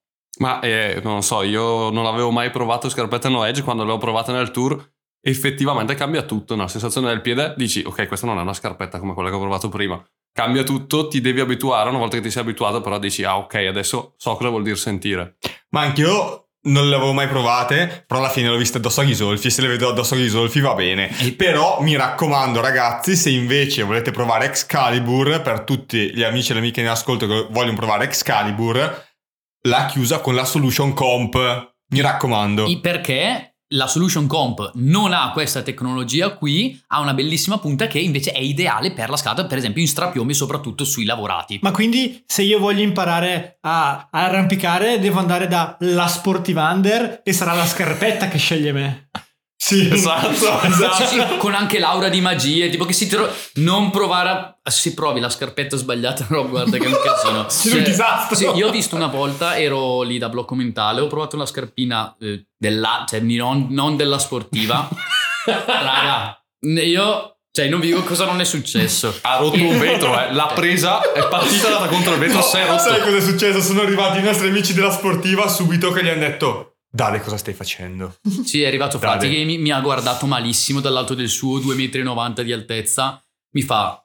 Ma 0.40 0.60
eh, 0.60 1.00
non 1.02 1.22
so, 1.22 1.42
io 1.42 1.88
non 1.88 2.04
avevo 2.04 2.30
mai 2.30 2.50
provato 2.50 2.90
scarpette 2.90 3.30
no 3.30 3.44
edge 3.44 3.62
quando 3.62 3.84
le 3.84 3.92
ho 3.92 3.98
provate 3.98 4.30
nel 4.32 4.50
tour. 4.50 4.92
Effettivamente 5.24 5.94
cambia 5.94 6.24
tutto, 6.24 6.54
no? 6.54 6.62
la 6.62 6.68
sensazione 6.68 7.08
del 7.08 7.22
piede 7.22 7.54
dici 7.56 7.82
ok 7.86 8.08
questa 8.08 8.26
non 8.26 8.38
è 8.38 8.42
una 8.42 8.52
scarpetta 8.52 8.98
come 8.98 9.14
quella 9.14 9.30
che 9.30 9.36
ho 9.36 9.40
provato 9.40 9.68
prima, 9.68 10.04
cambia 10.32 10.64
tutto, 10.64 11.06
ti 11.06 11.20
devi 11.20 11.38
abituare, 11.40 11.88
una 11.90 11.98
volta 11.98 12.16
che 12.16 12.22
ti 12.24 12.30
sei 12.30 12.42
abituato 12.42 12.80
però 12.80 12.98
dici 12.98 13.22
ah 13.22 13.38
ok 13.38 13.54
adesso 13.54 14.14
so 14.16 14.34
cosa 14.34 14.48
vuol 14.50 14.64
dire 14.64 14.76
sentire. 14.76 15.36
Ma 15.70 15.82
anch'io 15.82 16.41
non 16.64 16.88
le 16.88 16.94
avevo 16.94 17.12
mai 17.12 17.26
provate, 17.28 18.04
però 18.06 18.20
alla 18.20 18.28
fine 18.30 18.48
l'ho 18.48 18.56
viste 18.56 18.78
addosso 18.78 19.00
agli 19.00 19.10
Isolfi 19.10 19.48
e 19.48 19.50
se 19.50 19.62
le 19.62 19.68
vedo 19.68 19.88
addosso 19.88 20.14
agli 20.14 20.22
Isolfi 20.24 20.60
va 20.60 20.74
bene. 20.74 21.10
Però 21.36 21.80
mi 21.80 21.96
raccomando 21.96 22.60
ragazzi, 22.60 23.16
se 23.16 23.30
invece 23.30 23.82
volete 23.82 24.10
provare 24.10 24.46
Excalibur, 24.46 25.40
per 25.42 25.62
tutti 25.62 26.14
gli 26.14 26.22
amici 26.22 26.50
e 26.50 26.54
le 26.54 26.60
amiche 26.60 26.80
in 26.80 26.88
ascolto 26.88 27.26
che 27.26 27.46
vogliono 27.50 27.76
provare 27.76 28.04
Excalibur, 28.04 29.06
l'ha 29.62 29.86
chiusa 29.86 30.20
con 30.20 30.34
la 30.34 30.44
Solution 30.44 30.92
Comp. 30.92 31.70
Mi 31.88 32.00
raccomando. 32.00 32.66
I- 32.66 32.80
Perché 32.80 33.51
la 33.72 33.86
Solution 33.86 34.26
Comp 34.26 34.72
non 34.74 35.12
ha 35.12 35.30
questa 35.32 35.62
tecnologia 35.62 36.30
qui, 36.34 36.80
ha 36.88 37.00
una 37.00 37.14
bellissima 37.14 37.58
punta 37.58 37.86
che 37.86 37.98
invece 37.98 38.32
è 38.32 38.40
ideale 38.40 38.92
per 38.92 39.10
la 39.10 39.16
scalata, 39.16 39.46
per 39.46 39.58
esempio 39.58 39.82
in 39.82 39.88
strapiombi, 39.88 40.34
soprattutto 40.34 40.84
sui 40.84 41.04
lavorati. 41.04 41.58
Ma 41.62 41.70
quindi 41.70 42.22
se 42.26 42.42
io 42.42 42.58
voglio 42.58 42.82
imparare 42.82 43.58
a, 43.60 44.08
a 44.10 44.24
arrampicare 44.24 44.98
devo 44.98 45.18
andare 45.18 45.48
da 45.48 45.76
La 45.80 46.06
Sportivander 46.06 47.20
e 47.22 47.32
sarà 47.32 47.52
la 47.54 47.66
scarpetta 47.66 48.28
che 48.28 48.38
sceglie 48.38 48.72
me. 48.72 49.08
Sì, 49.64 49.88
esatto, 49.92 50.28
esatto. 50.66 51.06
Sì, 51.06 51.22
con 51.38 51.54
anche 51.54 51.78
l'aura 51.78 52.08
di 52.08 52.20
magie, 52.20 52.68
tipo 52.68 52.84
che 52.84 52.92
si 52.92 53.06
tro- 53.06 53.32
non 53.54 53.90
provare 53.90 54.28
a... 54.60 54.70
Si 54.72 54.92
provi 54.92 55.20
la 55.20 55.30
scarpetta 55.30 55.76
sbagliata, 55.76 56.26
no, 56.34 56.48
guarda 56.48 56.78
che 56.78 56.84
è 56.84 56.88
un 56.88 56.98
casino. 57.00 57.46
Sì, 57.48 57.76
un 57.76 57.84
disastro. 57.84 58.34
sì, 58.34 58.44
io 58.56 58.66
ho 58.66 58.70
visto 58.72 58.96
una 58.96 59.06
volta, 59.06 59.56
ero 59.56 60.02
lì 60.02 60.18
da 60.18 60.28
blocco 60.28 60.56
mentale, 60.56 61.00
ho 61.00 61.06
provato 61.06 61.36
una 61.36 61.46
scarpina 61.46 62.12
eh, 62.18 62.46
della, 62.58 63.04
cioè 63.08 63.20
non, 63.20 63.68
non 63.70 63.94
della 63.94 64.18
sportiva. 64.18 64.88
Raga, 65.46 66.42
io, 66.58 67.36
cioè 67.52 67.68
non 67.68 67.78
vi 67.78 67.86
dico 67.86 68.02
cosa 68.02 68.24
non 68.24 68.40
è 68.40 68.44
successo. 68.44 69.16
Ha 69.20 69.36
rotto 69.36 69.62
un 69.62 69.78
vetro, 69.78 70.20
eh. 70.20 70.32
l'ha 70.32 70.50
presa, 70.52 71.12
è 71.12 71.28
partita 71.28 71.68
andata 71.68 71.86
contro 71.86 72.14
il 72.14 72.18
vetro, 72.18 72.42
si 72.42 72.56
è 72.56 72.66
rotto. 72.66 72.82
Sai 72.82 73.00
cosa 73.00 73.16
è 73.16 73.20
successo? 73.20 73.60
Sono 73.60 73.82
arrivati 73.82 74.18
i 74.18 74.22
nostri 74.22 74.48
amici 74.48 74.74
della 74.74 74.90
sportiva 74.90 75.46
subito 75.46 75.92
che 75.92 76.02
gli 76.02 76.08
hanno 76.08 76.18
detto 76.18 76.71
Dale, 76.94 77.20
cosa 77.22 77.38
stai 77.38 77.54
facendo? 77.54 78.16
Sì, 78.44 78.62
è 78.62 78.66
arrivato 78.66 78.98
Frati 78.98 79.30
che 79.30 79.44
mi, 79.44 79.56
mi 79.58 79.70
ha 79.70 79.80
guardato 79.80 80.26
malissimo 80.26 80.80
dall'alto 80.80 81.14
del 81.14 81.28
suo, 81.28 81.58
2,90 81.58 82.04
m 82.40 82.42
di 82.42 82.52
altezza. 82.52 83.22
Mi 83.54 83.62
fa. 83.62 83.96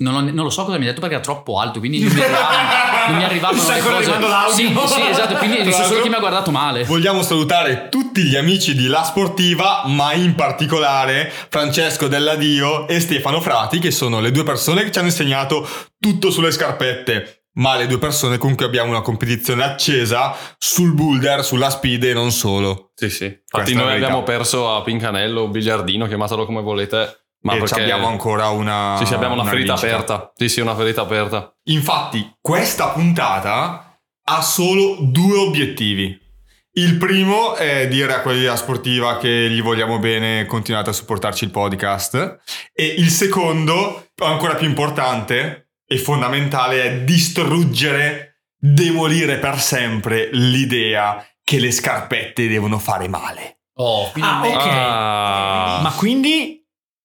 Non, 0.00 0.14
ho- 0.14 0.20
non 0.20 0.44
lo 0.44 0.50
so 0.50 0.64
cosa 0.64 0.76
mi 0.78 0.84
ha 0.84 0.88
detto 0.88 1.00
perché 1.00 1.16
era 1.16 1.24
troppo 1.24 1.58
alto, 1.58 1.80
quindi 1.80 1.98
non 2.00 2.12
mi 2.12 2.20
arrivavano, 2.20 2.68
non 3.08 3.16
mi 3.16 3.24
arrivavano 3.24 3.60
Sta 3.60 3.74
le 3.74 3.80
cose. 3.80 4.10
l'audio. 4.20 4.86
Sì, 4.86 4.92
sì, 4.94 5.00
esatto. 5.08 5.34
Quindi 5.36 5.72
so 5.72 5.82
solo 5.84 6.02
che 6.02 6.08
mi 6.08 6.14
ha 6.14 6.20
guardato 6.20 6.50
male. 6.52 6.84
Vogliamo 6.84 7.22
salutare 7.22 7.88
tutti 7.90 8.22
gli 8.22 8.36
amici 8.36 8.74
di 8.76 8.86
La 8.86 9.02
Sportiva, 9.02 9.82
ma 9.86 10.12
in 10.12 10.34
particolare 10.36 11.32
Francesco 11.48 12.06
Delladio 12.08 12.86
e 12.86 13.00
Stefano 13.00 13.40
Frati, 13.40 13.78
che 13.80 13.90
sono 13.90 14.20
le 14.20 14.30
due 14.30 14.44
persone 14.44 14.84
che 14.84 14.92
ci 14.92 14.98
hanno 14.98 15.08
insegnato 15.08 15.66
tutto 15.98 16.30
sulle 16.30 16.52
scarpette. 16.52 17.37
Ma 17.58 17.76
le 17.76 17.86
due 17.86 17.98
persone 17.98 18.38
con 18.38 18.54
cui 18.54 18.64
abbiamo 18.64 18.90
una 18.90 19.00
competizione 19.00 19.64
accesa 19.64 20.34
sul 20.58 20.94
boulder, 20.94 21.44
sulla 21.44 21.70
speed 21.70 22.04
e 22.04 22.12
non 22.12 22.30
solo. 22.30 22.92
Sì, 22.94 23.10
sì. 23.10 23.24
Infatti 23.24 23.74
noi 23.74 23.94
abbiamo 23.94 24.22
perso 24.22 24.74
a 24.74 24.82
Pincanello 24.82 25.42
o 25.42 25.48
Biliardino, 25.48 26.06
chiamatelo 26.06 26.46
come 26.46 26.62
volete. 26.62 27.24
Ma 27.40 27.54
e 27.54 27.58
perché 27.58 27.82
abbiamo 27.82 28.06
ancora 28.06 28.48
una. 28.48 28.96
Sì, 28.98 29.06
sì, 29.06 29.14
abbiamo 29.14 29.34
una, 29.34 29.44
ferita 29.44 29.74
vincita. 29.74 29.94
aperta. 29.94 30.32
Sì, 30.34 30.48
sì, 30.48 30.60
una 30.60 30.74
ferita 30.76 31.02
aperta. 31.02 31.52
Infatti, 31.64 32.36
questa 32.40 32.88
puntata 32.90 34.00
ha 34.24 34.42
solo 34.42 34.96
due 35.00 35.38
obiettivi. 35.38 36.26
Il 36.72 36.96
primo 36.96 37.56
è 37.56 37.88
dire 37.88 38.14
a 38.14 38.20
quelli 38.20 38.40
della 38.40 38.56
sportiva 38.56 39.18
che 39.18 39.48
gli 39.50 39.62
vogliamo 39.62 39.98
bene, 39.98 40.46
continuate 40.46 40.90
a 40.90 40.92
supportarci 40.92 41.42
il 41.42 41.50
podcast. 41.50 42.38
E 42.72 42.86
il 42.86 43.08
secondo, 43.08 44.10
ancora 44.16 44.54
più 44.54 44.68
importante 44.68 45.67
e 45.90 45.96
fondamentale, 45.96 46.82
è 46.82 47.00
distruggere, 47.04 48.42
demolire 48.58 49.38
per 49.38 49.58
sempre 49.58 50.28
l'idea 50.32 51.26
che 51.42 51.58
le 51.58 51.70
scarpette 51.70 52.46
devono 52.46 52.78
fare 52.78 53.08
male. 53.08 53.60
Oh, 53.78 54.10
quindi 54.10 54.30
Ah, 54.30 54.46
ok. 54.46 54.66
Ah. 54.66 55.80
Ma 55.82 55.92
quindi 55.96 56.62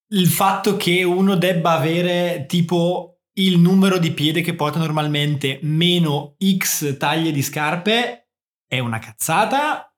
il 0.09 0.27
fatto 0.27 0.75
che 0.75 1.03
uno 1.03 1.35
debba 1.35 1.71
avere 1.71 2.45
tipo 2.45 3.21
il 3.35 3.57
numero 3.57 3.97
di 3.97 4.11
piede 4.11 4.41
che 4.41 4.53
porta 4.53 4.79
normalmente 4.79 5.59
meno 5.63 6.35
X 6.57 6.97
taglie 6.97 7.31
di 7.31 7.41
scarpe 7.41 8.27
è 8.67 8.79
una 8.79 8.99
cazzata 8.99 9.95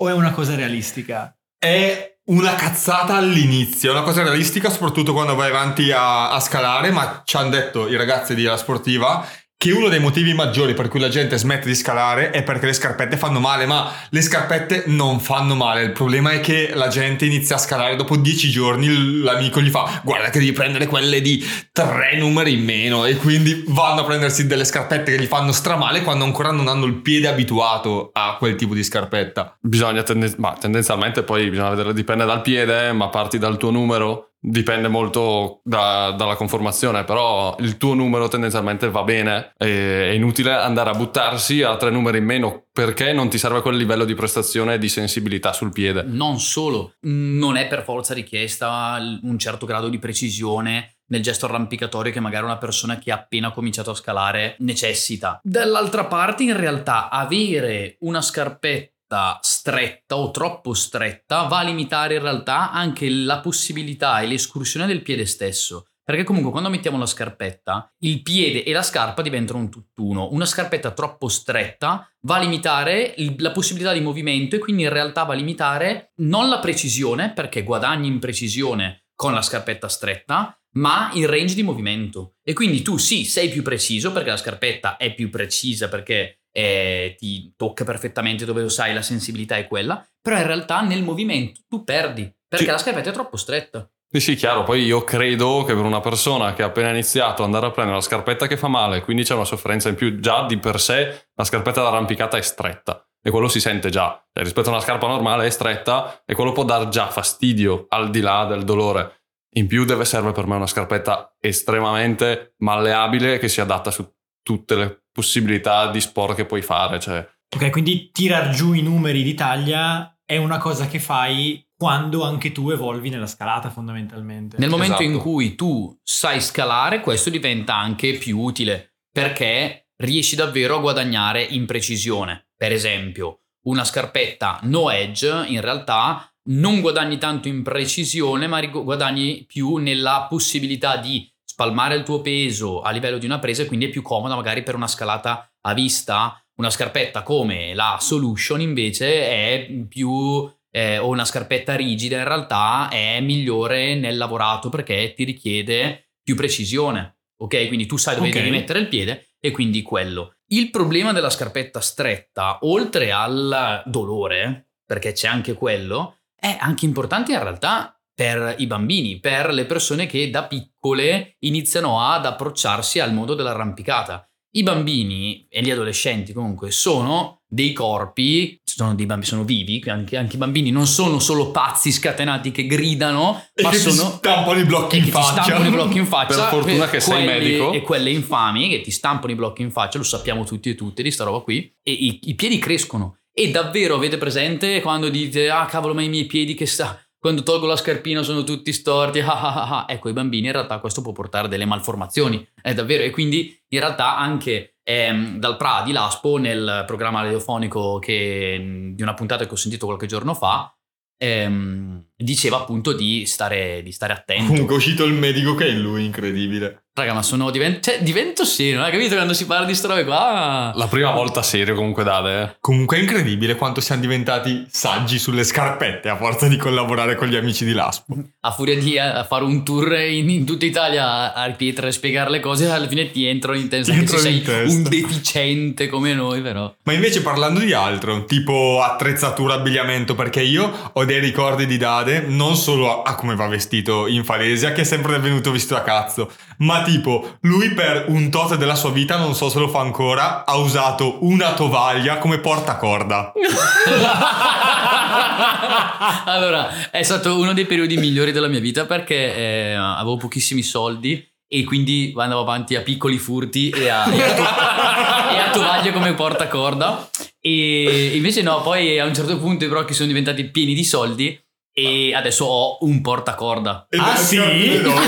o 0.00 0.08
è 0.08 0.12
una 0.12 0.32
cosa 0.32 0.54
realistica? 0.54 1.36
È 1.58 2.13
una 2.26 2.54
cazzata 2.54 3.16
all'inizio, 3.16 3.90
una 3.90 4.02
cosa 4.02 4.22
realistica 4.22 4.70
soprattutto 4.70 5.12
quando 5.12 5.34
vai 5.34 5.50
avanti 5.50 5.90
a, 5.90 6.30
a 6.30 6.40
scalare, 6.40 6.90
ma 6.90 7.22
ci 7.24 7.36
hanno 7.36 7.50
detto 7.50 7.88
i 7.88 7.96
ragazzi 7.96 8.34
di 8.34 8.44
La 8.44 8.56
Sportiva 8.56 9.26
che 9.56 9.72
uno 9.72 9.88
dei 9.88 10.00
motivi 10.00 10.34
maggiori 10.34 10.74
per 10.74 10.88
cui 10.88 11.00
la 11.00 11.08
gente 11.08 11.38
smette 11.38 11.66
di 11.66 11.74
scalare 11.74 12.30
è 12.30 12.42
perché 12.42 12.66
le 12.66 12.74
scarpette 12.74 13.16
fanno 13.16 13.40
male, 13.40 13.64
ma 13.66 13.90
le 14.10 14.20
scarpette 14.20 14.84
non 14.86 15.20
fanno 15.20 15.54
male, 15.54 15.82
il 15.82 15.92
problema 15.92 16.32
è 16.32 16.40
che 16.40 16.72
la 16.74 16.88
gente 16.88 17.24
inizia 17.24 17.56
a 17.56 17.58
scalare 17.58 17.96
dopo 17.96 18.16
dieci 18.16 18.50
giorni, 18.50 19.22
l'amico 19.22 19.60
gli 19.60 19.70
fa 19.70 20.00
guarda 20.04 20.30
che 20.30 20.38
devi 20.38 20.52
prendere 20.52 20.86
quelle 20.86 21.20
di 21.20 21.42
tre 21.72 22.16
numeri 22.18 22.54
in 22.54 22.64
meno. 22.64 23.04
E 23.06 23.16
quindi 23.16 23.64
vanno 23.68 24.02
a 24.02 24.04
prendersi 24.04 24.46
delle 24.46 24.64
scarpette 24.64 25.16
che 25.16 25.22
gli 25.22 25.26
fanno 25.26 25.52
stramale 25.52 26.02
quando 26.02 26.24
ancora 26.24 26.50
non 26.50 26.68
hanno 26.68 26.84
il 26.84 26.96
piede 26.96 27.28
abituato 27.28 28.10
a 28.12 28.36
quel 28.38 28.56
tipo 28.56 28.74
di 28.74 28.84
scarpetta. 28.84 29.56
Bisogna 29.60 30.02
tenden- 30.02 30.34
ma 30.38 30.56
tendenzialmente 30.58 31.22
poi 31.22 31.48
bisogna 31.48 31.70
vedere, 31.70 31.94
dipende 31.94 32.24
dal 32.24 32.42
piede, 32.42 32.92
ma 32.92 33.08
parti 33.08 33.38
dal 33.38 33.56
tuo 33.56 33.70
numero, 33.70 34.33
dipende 34.46 34.88
molto 34.88 35.60
da- 35.64 36.10
dalla 36.10 36.36
conformazione, 36.36 37.04
però 37.04 37.56
il 37.60 37.78
tuo 37.78 37.94
numero 37.94 38.28
tendenzialmente 38.28 38.90
va 38.90 39.02
bene, 39.02 39.52
è 39.56 40.10
inutile 40.12 40.52
andare 40.52 40.90
a 40.90 40.94
buttarsi 40.94 41.62
a 41.62 41.76
tre 41.76 41.90
numeri 41.90 42.18
in 42.18 42.24
meno 42.24 42.66
perché 42.70 43.12
non 43.12 43.30
ti 43.30 43.38
serve 43.38 43.62
quel 43.62 43.76
livello 43.76 44.04
di 44.04 44.14
prestazione 44.14 44.74
e 44.74 44.78
di 44.78 44.88
sensibilità 44.88 45.52
sul 45.52 45.72
piede. 45.72 46.02
Non 46.02 46.40
solo, 46.40 46.94
non 47.00 47.56
è 47.56 47.66
per 47.66 47.84
forza 47.84 48.12
richiesta 48.12 48.98
un 49.22 49.38
certo 49.38 49.64
grado 49.64 49.88
di 49.88 49.98
precisione 49.98 50.96
nel 51.06 51.22
gesto 51.22 51.46
arrampicatorio 51.46 52.12
che 52.12 52.20
magari 52.20 52.44
una 52.44 52.58
persona 52.58 52.98
che 52.98 53.12
ha 53.12 53.16
appena 53.16 53.52
cominciato 53.52 53.90
a 53.90 53.94
scalare 53.94 54.56
necessita. 54.60 55.38
Dall'altra 55.42 56.06
parte, 56.06 56.42
in 56.42 56.56
realtà, 56.56 57.10
avere 57.10 57.96
una 58.00 58.22
scarpetta 58.22 58.92
stretta 59.40 60.16
o 60.16 60.30
troppo 60.30 60.74
stretta 60.74 61.42
va 61.44 61.58
a 61.58 61.62
limitare 61.62 62.14
in 62.14 62.22
realtà 62.22 62.70
anche 62.70 63.08
la 63.08 63.40
possibilità 63.40 64.20
e 64.20 64.26
l'escursione 64.26 64.86
del 64.86 65.02
piede 65.02 65.26
stesso. 65.26 65.86
Perché 66.04 66.22
comunque 66.22 66.50
quando 66.50 66.68
mettiamo 66.68 66.98
la 66.98 67.06
scarpetta, 67.06 67.90
il 68.00 68.22
piede 68.22 68.62
e 68.62 68.72
la 68.72 68.82
scarpa 68.82 69.22
diventano 69.22 69.58
un 69.58 69.70
tutt'uno. 69.70 70.28
Una 70.32 70.44
scarpetta 70.44 70.90
troppo 70.90 71.28
stretta 71.28 72.06
va 72.26 72.36
a 72.36 72.40
limitare 72.40 73.14
la 73.38 73.52
possibilità 73.52 73.92
di 73.94 74.02
movimento 74.02 74.54
e 74.54 74.58
quindi 74.58 74.82
in 74.82 74.90
realtà 74.90 75.22
va 75.22 75.32
a 75.32 75.36
limitare 75.36 76.12
non 76.16 76.50
la 76.50 76.58
precisione, 76.58 77.32
perché 77.32 77.62
guadagni 77.62 78.08
in 78.08 78.18
precisione 78.18 79.06
con 79.14 79.32
la 79.32 79.40
scarpetta 79.40 79.88
stretta, 79.88 80.58
ma 80.72 81.10
il 81.14 81.26
range 81.26 81.54
di 81.54 81.62
movimento. 81.62 82.34
E 82.42 82.52
quindi 82.52 82.82
tu 82.82 82.98
sì, 82.98 83.24
sei 83.24 83.48
più 83.48 83.62
preciso 83.62 84.12
perché 84.12 84.28
la 84.28 84.36
scarpetta 84.36 84.98
è 84.98 85.14
più 85.14 85.30
precisa 85.30 85.88
perché 85.88 86.40
eh, 86.56 87.16
ti 87.18 87.52
tocca 87.56 87.84
perfettamente 87.84 88.44
dove 88.44 88.62
lo 88.62 88.68
sai, 88.68 88.94
la 88.94 89.02
sensibilità 89.02 89.56
è 89.56 89.66
quella, 89.66 90.06
però 90.22 90.36
in 90.36 90.46
realtà 90.46 90.80
nel 90.82 91.02
movimento 91.02 91.60
tu 91.68 91.82
perdi 91.82 92.32
perché 92.46 92.66
Sì. 92.66 92.70
la 92.70 92.78
scarpetta 92.78 93.10
è 93.10 93.12
troppo 93.12 93.36
stretta. 93.36 93.88
Sì, 94.08 94.20
sì, 94.20 94.34
chiaro. 94.36 94.62
Poi 94.62 94.84
io 94.84 95.02
credo 95.02 95.64
che 95.64 95.74
per 95.74 95.82
una 95.84 95.98
persona 95.98 96.52
che 96.54 96.62
ha 96.62 96.66
appena 96.66 96.90
iniziato 96.90 97.42
ad 97.42 97.46
andare 97.48 97.66
a 97.66 97.70
prendere 97.72 97.96
la 97.96 98.02
scarpetta 98.04 98.46
che 98.46 98.56
fa 98.56 98.68
male, 98.68 99.00
quindi 99.00 99.24
c'è 99.24 99.34
una 99.34 99.44
sofferenza 99.44 99.88
in 99.88 99.96
più, 99.96 100.20
già 100.20 100.46
di 100.46 100.56
per 100.58 100.78
sé 100.78 101.30
la 101.34 101.42
scarpetta 101.42 101.82
d'arrampicata 101.82 102.36
è 102.36 102.40
stretta. 102.42 103.04
E 103.20 103.30
quello 103.30 103.48
si 103.48 103.58
sente 103.58 103.90
già. 103.90 104.10
Cioè, 104.32 104.44
rispetto 104.44 104.68
a 104.68 104.72
una 104.72 104.80
scarpa 104.80 105.08
normale 105.08 105.46
è 105.46 105.50
stretta 105.50 106.22
e 106.24 106.34
quello 106.34 106.52
può 106.52 106.62
dar 106.62 106.88
già 106.88 107.08
fastidio 107.08 107.86
al 107.88 108.10
di 108.10 108.20
là 108.20 108.44
del 108.44 108.62
dolore. 108.62 109.22
In 109.56 109.66
più 109.66 109.84
deve 109.84 110.04
serve 110.04 110.30
per 110.32 110.46
me 110.46 110.54
una 110.56 110.66
scarpetta 110.68 111.34
estremamente 111.40 112.54
malleabile 112.58 113.38
che 113.38 113.48
si 113.48 113.60
adatta 113.60 113.90
su 113.90 114.08
tutte 114.42 114.74
le 114.76 115.03
possibilità 115.14 115.90
di 115.90 116.00
sport 116.00 116.34
che 116.34 116.44
puoi 116.44 116.60
fare. 116.62 116.98
Cioè, 116.98 117.26
Ok, 117.54 117.70
quindi 117.70 118.10
tirar 118.10 118.50
giù 118.50 118.72
i 118.72 118.82
numeri 118.82 119.22
di 119.22 119.34
taglia 119.34 120.18
è 120.24 120.36
una 120.36 120.58
cosa 120.58 120.88
che 120.88 120.98
fai 120.98 121.64
quando 121.76 122.24
anche 122.24 122.50
tu 122.50 122.70
evolvi 122.70 123.10
nella 123.10 123.28
scalata 123.28 123.70
fondamentalmente. 123.70 124.56
Nel 124.58 124.70
momento 124.70 125.02
in 125.02 125.10
Esatto. 125.10 125.22
cui 125.24 125.54
tu 125.54 125.96
sai 126.02 126.40
scalare, 126.40 127.00
questo 127.00 127.30
diventa 127.30 127.76
anche 127.76 128.14
più 128.14 128.38
utile 128.40 128.96
perché 129.12 129.90
riesci 129.96 130.34
davvero 130.34 130.76
a 130.76 130.80
guadagnare 130.80 131.42
in 131.42 131.64
precisione. 131.66 132.48
Per 132.56 132.72
esempio, 132.72 133.42
una 133.66 133.84
scarpetta 133.84 134.58
no 134.62 134.90
edge 134.90 135.44
in 135.46 135.60
realtà 135.60 136.28
non 136.46 136.80
guadagni 136.80 137.18
tanto 137.18 137.48
in 137.48 137.62
precisione, 137.62 138.46
ma 138.48 138.60
guadagni 138.66 139.44
più 139.46 139.76
nella 139.76 140.26
possibilità 140.28 140.96
di 140.96 141.30
spalmare 141.54 141.94
il 141.94 142.02
tuo 142.02 142.20
peso 142.20 142.82
a 142.82 142.90
livello 142.90 143.16
di 143.16 143.26
una 143.26 143.38
presa 143.38 143.62
e 143.62 143.66
quindi 143.66 143.86
è 143.86 143.88
più 143.88 144.02
comoda 144.02 144.34
magari 144.34 144.64
per 144.64 144.74
una 144.74 144.88
scalata 144.88 145.48
a 145.60 145.72
vista. 145.72 146.36
Una 146.56 146.68
scarpetta 146.70 147.22
come 147.22 147.74
la 147.74 147.98
Solution 148.00 148.60
invece 148.60 149.06
è 149.06 149.70
più 149.88 150.48
eh, 150.70 150.98
o 150.98 151.08
una 151.08 151.24
scarpetta 151.24 151.76
rigida 151.76 152.18
in 152.18 152.24
realtà 152.24 152.88
è 152.90 153.20
migliore 153.20 153.94
nel 153.94 154.16
lavorato 154.16 154.68
perché 154.68 155.14
ti 155.14 155.22
richiede 155.22 156.10
più 156.24 156.34
precisione. 156.34 157.18
Ok, 157.36 157.68
quindi 157.68 157.86
tu 157.86 157.96
sai 157.96 158.16
dove 158.16 158.28
Ok. 158.28 158.34
devi 158.34 158.50
mettere 158.50 158.80
il 158.80 158.88
piede 158.88 159.28
e 159.40 159.52
quindi 159.52 159.82
quello. 159.82 160.34
Il 160.48 160.70
problema 160.70 161.12
della 161.12 161.30
scarpetta 161.30 161.80
stretta, 161.80 162.58
oltre 162.62 163.12
al 163.12 163.82
dolore, 163.86 164.70
perché 164.84 165.12
c'è 165.12 165.28
anche 165.28 165.54
quello, 165.54 166.18
è 166.36 166.56
anche 166.60 166.84
importante 166.84 167.32
in 167.32 167.42
realtà 167.42 167.93
per 168.14 168.54
i 168.58 168.66
bambini, 168.66 169.18
per 169.18 169.52
le 169.52 169.64
persone 169.66 170.06
che 170.06 170.30
da 170.30 170.44
piccole 170.44 171.36
iniziano 171.40 172.00
ad 172.00 172.26
approcciarsi 172.26 173.00
al 173.00 173.12
mondo 173.12 173.34
dell'arrampicata. 173.34 174.28
I 174.56 174.62
bambini 174.62 175.46
e 175.48 175.62
gli 175.62 175.70
adolescenti 175.70 176.32
comunque 176.32 176.70
sono 176.70 177.42
dei 177.44 177.72
corpi, 177.72 178.56
sono, 178.62 178.94
dei 178.94 179.04
bambini, 179.04 179.28
sono 179.28 179.42
vivi, 179.42 179.82
anche, 179.86 180.16
anche 180.16 180.36
i 180.36 180.38
bambini 180.38 180.70
non 180.70 180.86
sono 180.86 181.18
solo 181.18 181.50
pazzi 181.50 181.90
scatenati 181.90 182.52
che 182.52 182.66
gridano, 182.66 183.46
E 183.52 183.62
ma 183.64 183.70
che 183.70 183.78
ti 183.78 183.90
sono... 183.90 184.10
stampano 184.10 184.60
i 184.60 184.64
blocchi 184.64 184.98
in 184.98 185.04
ti 185.04 185.10
faccia. 185.10 185.42
stampano 185.42 185.66
i 185.66 185.70
blocchi 185.72 185.98
in 185.98 186.06
faccia. 186.06 186.36
Per 186.36 186.48
fortuna 186.50 186.88
che 186.88 187.00
sei 187.00 187.26
medico. 187.26 187.72
E 187.72 187.80
quelle 187.82 188.10
infami 188.10 188.68
che 188.68 188.80
ti 188.80 188.92
stampano 188.92 189.32
i 189.32 189.36
blocchi 189.36 189.62
in 189.62 189.72
faccia, 189.72 189.98
lo 189.98 190.04
sappiamo 190.04 190.44
tutti 190.44 190.70
e 190.70 190.76
tutte 190.76 191.02
di 191.02 191.10
sta 191.10 191.24
roba 191.24 191.40
qui. 191.40 191.72
E 191.82 191.90
i, 191.90 192.20
i 192.22 192.34
piedi 192.36 192.58
crescono. 192.60 193.18
E 193.32 193.50
davvero 193.50 193.96
avete 193.96 194.18
presente 194.18 194.80
quando 194.80 195.08
dite, 195.08 195.50
ah 195.50 195.66
cavolo, 195.66 195.94
ma 195.94 196.02
i 196.02 196.08
miei 196.08 196.26
piedi 196.26 196.54
che 196.54 196.66
sta... 196.66 197.03
Quando 197.24 197.42
tolgo 197.42 197.64
la 197.64 197.76
scarpina 197.76 198.22
sono 198.22 198.44
tutti 198.44 198.70
storti. 198.70 199.20
ah, 199.24 199.40
ah, 199.40 199.54
ah, 199.54 199.78
ah." 199.78 199.84
Ecco, 199.88 200.10
i 200.10 200.12
bambini 200.12 200.48
in 200.48 200.52
realtà 200.52 200.78
questo 200.78 201.00
può 201.00 201.12
portare 201.12 201.48
delle 201.48 201.64
malformazioni. 201.64 202.46
È 202.60 202.74
davvero. 202.74 203.02
E 203.02 203.08
quindi 203.08 203.58
in 203.68 203.80
realtà 203.80 204.18
anche 204.18 204.76
ehm, 204.82 205.38
dal 205.38 205.56
PRA 205.56 205.80
di 205.86 205.92
Laspo, 205.92 206.36
nel 206.36 206.84
programma 206.86 207.22
radiofonico 207.22 207.98
che, 207.98 208.92
di 208.94 209.00
una 209.00 209.14
puntata 209.14 209.46
che 209.46 209.54
ho 209.54 209.56
sentito 209.56 209.86
qualche 209.86 210.04
giorno 210.06 210.34
fa, 210.34 210.70
ehm, 211.16 212.08
diceva 212.16 212.58
appunto 212.58 212.92
di 212.92 213.24
stare, 213.26 213.82
di 213.82 213.92
stare 213.92 214.12
attento. 214.12 214.46
Comunque 214.46 214.74
è 214.74 214.78
uscito 214.78 215.04
il 215.04 215.12
medico 215.14 215.54
che 215.54 215.66
è 215.66 215.70
in 215.70 215.80
lui, 215.80 216.04
incredibile. 216.04 216.78
Raga, 216.96 217.12
ma 217.12 217.22
sono 217.24 217.50
divent- 217.50 217.82
cioè, 217.82 218.00
divento 218.04 218.44
serio, 218.44 218.80
hai 218.80 218.92
capito? 218.92 219.16
Quando 219.16 219.32
si 219.34 219.46
parla 219.46 219.66
di 219.66 219.74
sta 219.74 219.88
roba 219.88 220.04
qua. 220.04 220.72
la 220.76 220.86
prima 220.86 221.10
volta 221.10 221.42
serio 221.42 221.74
comunque 221.74 222.04
Dade. 222.04 222.42
eh. 222.42 222.56
Comunque 222.60 222.96
è 222.98 223.00
incredibile 223.00 223.56
quanto 223.56 223.80
siamo 223.80 224.00
diventati 224.00 224.64
saggi 224.70 225.18
sulle 225.18 225.42
scarpette 225.42 226.08
a 226.08 226.16
forza 226.16 226.46
di 226.46 226.56
collaborare 226.56 227.16
con 227.16 227.26
gli 227.26 227.34
amici 227.34 227.64
di 227.64 227.72
Laspo. 227.72 228.14
A 228.42 228.52
furia 228.52 228.78
di 228.78 228.94
eh, 228.94 229.24
fare 229.26 229.42
un 229.42 229.64
tour 229.64 229.92
in, 230.02 230.30
in 230.30 230.44
tutta 230.46 230.66
Italia 230.66 231.34
a 231.34 231.44
ripetere 231.46 231.88
e 231.88 231.92
spiegare 231.92 232.30
le 232.30 232.38
cose, 232.38 232.70
alla 232.70 232.86
fine 232.86 233.10
ti 233.10 233.26
entrano 233.26 233.58
in 233.58 233.68
testa 233.68 233.92
Ti 233.92 233.98
che 233.98 234.06
se 234.06 234.18
sei 234.18 234.42
testa. 234.42 234.72
un 234.76 234.82
deficiente 234.84 235.88
come 235.88 236.14
noi, 236.14 236.42
però. 236.42 236.72
Ma 236.84 236.92
invece 236.92 237.22
parlando 237.22 237.58
di 237.58 237.72
altro, 237.72 238.24
tipo 238.24 238.80
attrezzatura, 238.82 239.54
abbigliamento, 239.54 240.14
perché 240.14 240.42
io 240.42 240.90
ho 240.92 241.04
dei 241.04 241.18
ricordi 241.18 241.66
di 241.66 241.76
Dade, 241.76 242.03
non 242.26 242.56
solo 242.56 243.02
a, 243.02 243.10
a 243.10 243.14
come 243.14 243.34
va 243.34 243.46
vestito 243.46 244.06
in 244.06 244.24
Falesia, 244.24 244.72
che 244.72 244.82
è 244.82 244.84
sempre 244.84 245.18
venuto 245.18 245.50
vestito 245.50 245.76
a 245.76 245.80
cazzo, 245.80 246.30
ma 246.58 246.82
tipo 246.82 247.36
lui 247.40 247.72
per 247.72 248.04
un 248.08 248.30
tot 248.30 248.56
della 248.56 248.74
sua 248.74 248.90
vita, 248.90 249.16
non 249.16 249.34
so 249.34 249.48
se 249.48 249.58
lo 249.58 249.68
fa 249.68 249.80
ancora, 249.80 250.44
ha 250.44 250.56
usato 250.56 251.24
una 251.24 251.54
tovaglia 251.54 252.18
come 252.18 252.38
portacorda. 252.38 253.32
allora, 256.26 256.90
è 256.90 257.02
stato 257.02 257.38
uno 257.38 257.52
dei 257.52 257.66
periodi 257.66 257.96
migliori 257.96 258.32
della 258.32 258.48
mia 258.48 258.60
vita 258.60 258.86
perché 258.86 259.34
eh, 259.34 259.74
avevo 259.74 260.16
pochissimi 260.16 260.62
soldi 260.62 261.26
e 261.46 261.64
quindi 261.64 262.12
andavo 262.16 262.40
avanti 262.40 262.74
a 262.74 262.82
piccoli 262.82 263.18
furti 263.18 263.70
e 263.70 263.88
a, 263.88 264.12
e 264.12 264.22
a, 264.22 264.34
to- 264.34 265.34
e 265.34 265.38
a 265.38 265.50
tovaglie 265.52 265.92
come 265.92 266.14
portacorda. 266.14 267.08
E 267.40 268.12
invece 268.14 268.42
no, 268.42 268.62
poi 268.62 268.98
a 268.98 269.04
un 269.04 269.14
certo 269.14 269.38
punto 269.38 269.64
i 269.64 269.68
brocchi 269.68 269.92
sono 269.92 270.08
diventati 270.08 270.44
pieni 270.44 270.74
di 270.74 270.82
soldi 270.82 271.38
e 271.76 272.14
adesso 272.14 272.44
ho 272.44 272.78
un 272.82 273.00
portacorda. 273.00 273.86
E 273.90 273.98
Ah, 273.98 274.12
le 274.12 274.18
sì? 274.18 274.36
no. 274.80 274.94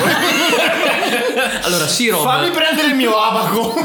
Allora, 1.62 1.86
sì, 1.86 2.08
Rob. 2.08 2.22
Fammi 2.24 2.50
prendere 2.50 2.88
il 2.88 2.94
mio 2.94 3.16
abaco. 3.16 3.74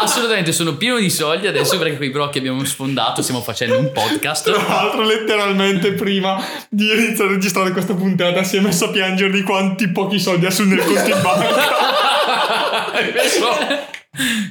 Assolutamente, 0.00 0.50
sono 0.52 0.76
pieno 0.76 0.96
di 0.98 1.10
soldi 1.10 1.46
adesso 1.46 1.78
perché 1.78 1.96
con 1.96 2.06
i 2.06 2.10
brocchi 2.10 2.38
abbiamo 2.38 2.64
sfondato, 2.64 3.22
stiamo 3.22 3.40
facendo 3.42 3.78
un 3.78 3.92
podcast. 3.92 4.50
Tra 4.50 4.60
l'altro, 4.66 5.02
letteralmente 5.02 5.92
prima 5.92 6.42
di 6.68 6.90
iniziare 6.90 7.30
a 7.30 7.34
registrare 7.34 7.70
questa 7.70 7.94
puntata, 7.94 8.42
si 8.42 8.56
è 8.56 8.60
messo 8.60 8.86
a 8.86 8.88
piangere 8.90 9.30
di 9.32 9.42
quanti 9.42 9.88
pochi 9.90 10.18
soldi 10.18 10.46
ha 10.46 10.50
sul 10.50 10.66
nel 10.68 10.82
conto 10.82 11.08
in 11.10 11.20
banca. 11.22 11.48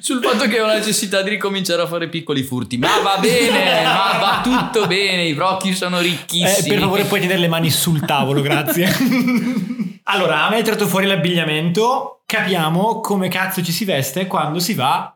Sul 0.01 0.21
fatto 0.21 0.47
che 0.47 0.59
ho 0.59 0.65
la 0.65 0.73
necessità 0.75 1.21
di 1.21 1.29
ricominciare 1.29 1.81
a 1.81 1.87
fare 1.87 2.09
piccoli 2.09 2.43
furti. 2.43 2.77
Ma 2.77 2.99
va 3.01 3.17
bene, 3.19 3.83
ma 3.83 4.17
va 4.19 4.41
tutto 4.43 4.87
bene. 4.87 5.23
I 5.23 5.33
brocchi 5.33 5.73
sono 5.73 5.99
Eh, 5.99 6.03
ricchissimi. 6.03 6.69
per 6.69 6.79
favore, 6.79 7.03
puoi 7.05 7.19
tenere 7.21 7.39
le 7.39 7.47
mani 7.47 7.69
sul 7.69 8.01
tavolo, 8.05 8.41
grazie. 8.41 8.91
allora, 10.03 10.47
hai 10.49 10.63
tirato 10.63 10.87
fuori 10.87 11.05
l'abbigliamento. 11.05 12.21
Capiamo 12.25 12.99
come 12.99 13.27
cazzo 13.27 13.61
ci 13.63 13.71
si 13.71 13.85
veste 13.85 14.27
quando 14.27 14.59
si 14.59 14.73
va 14.73 15.12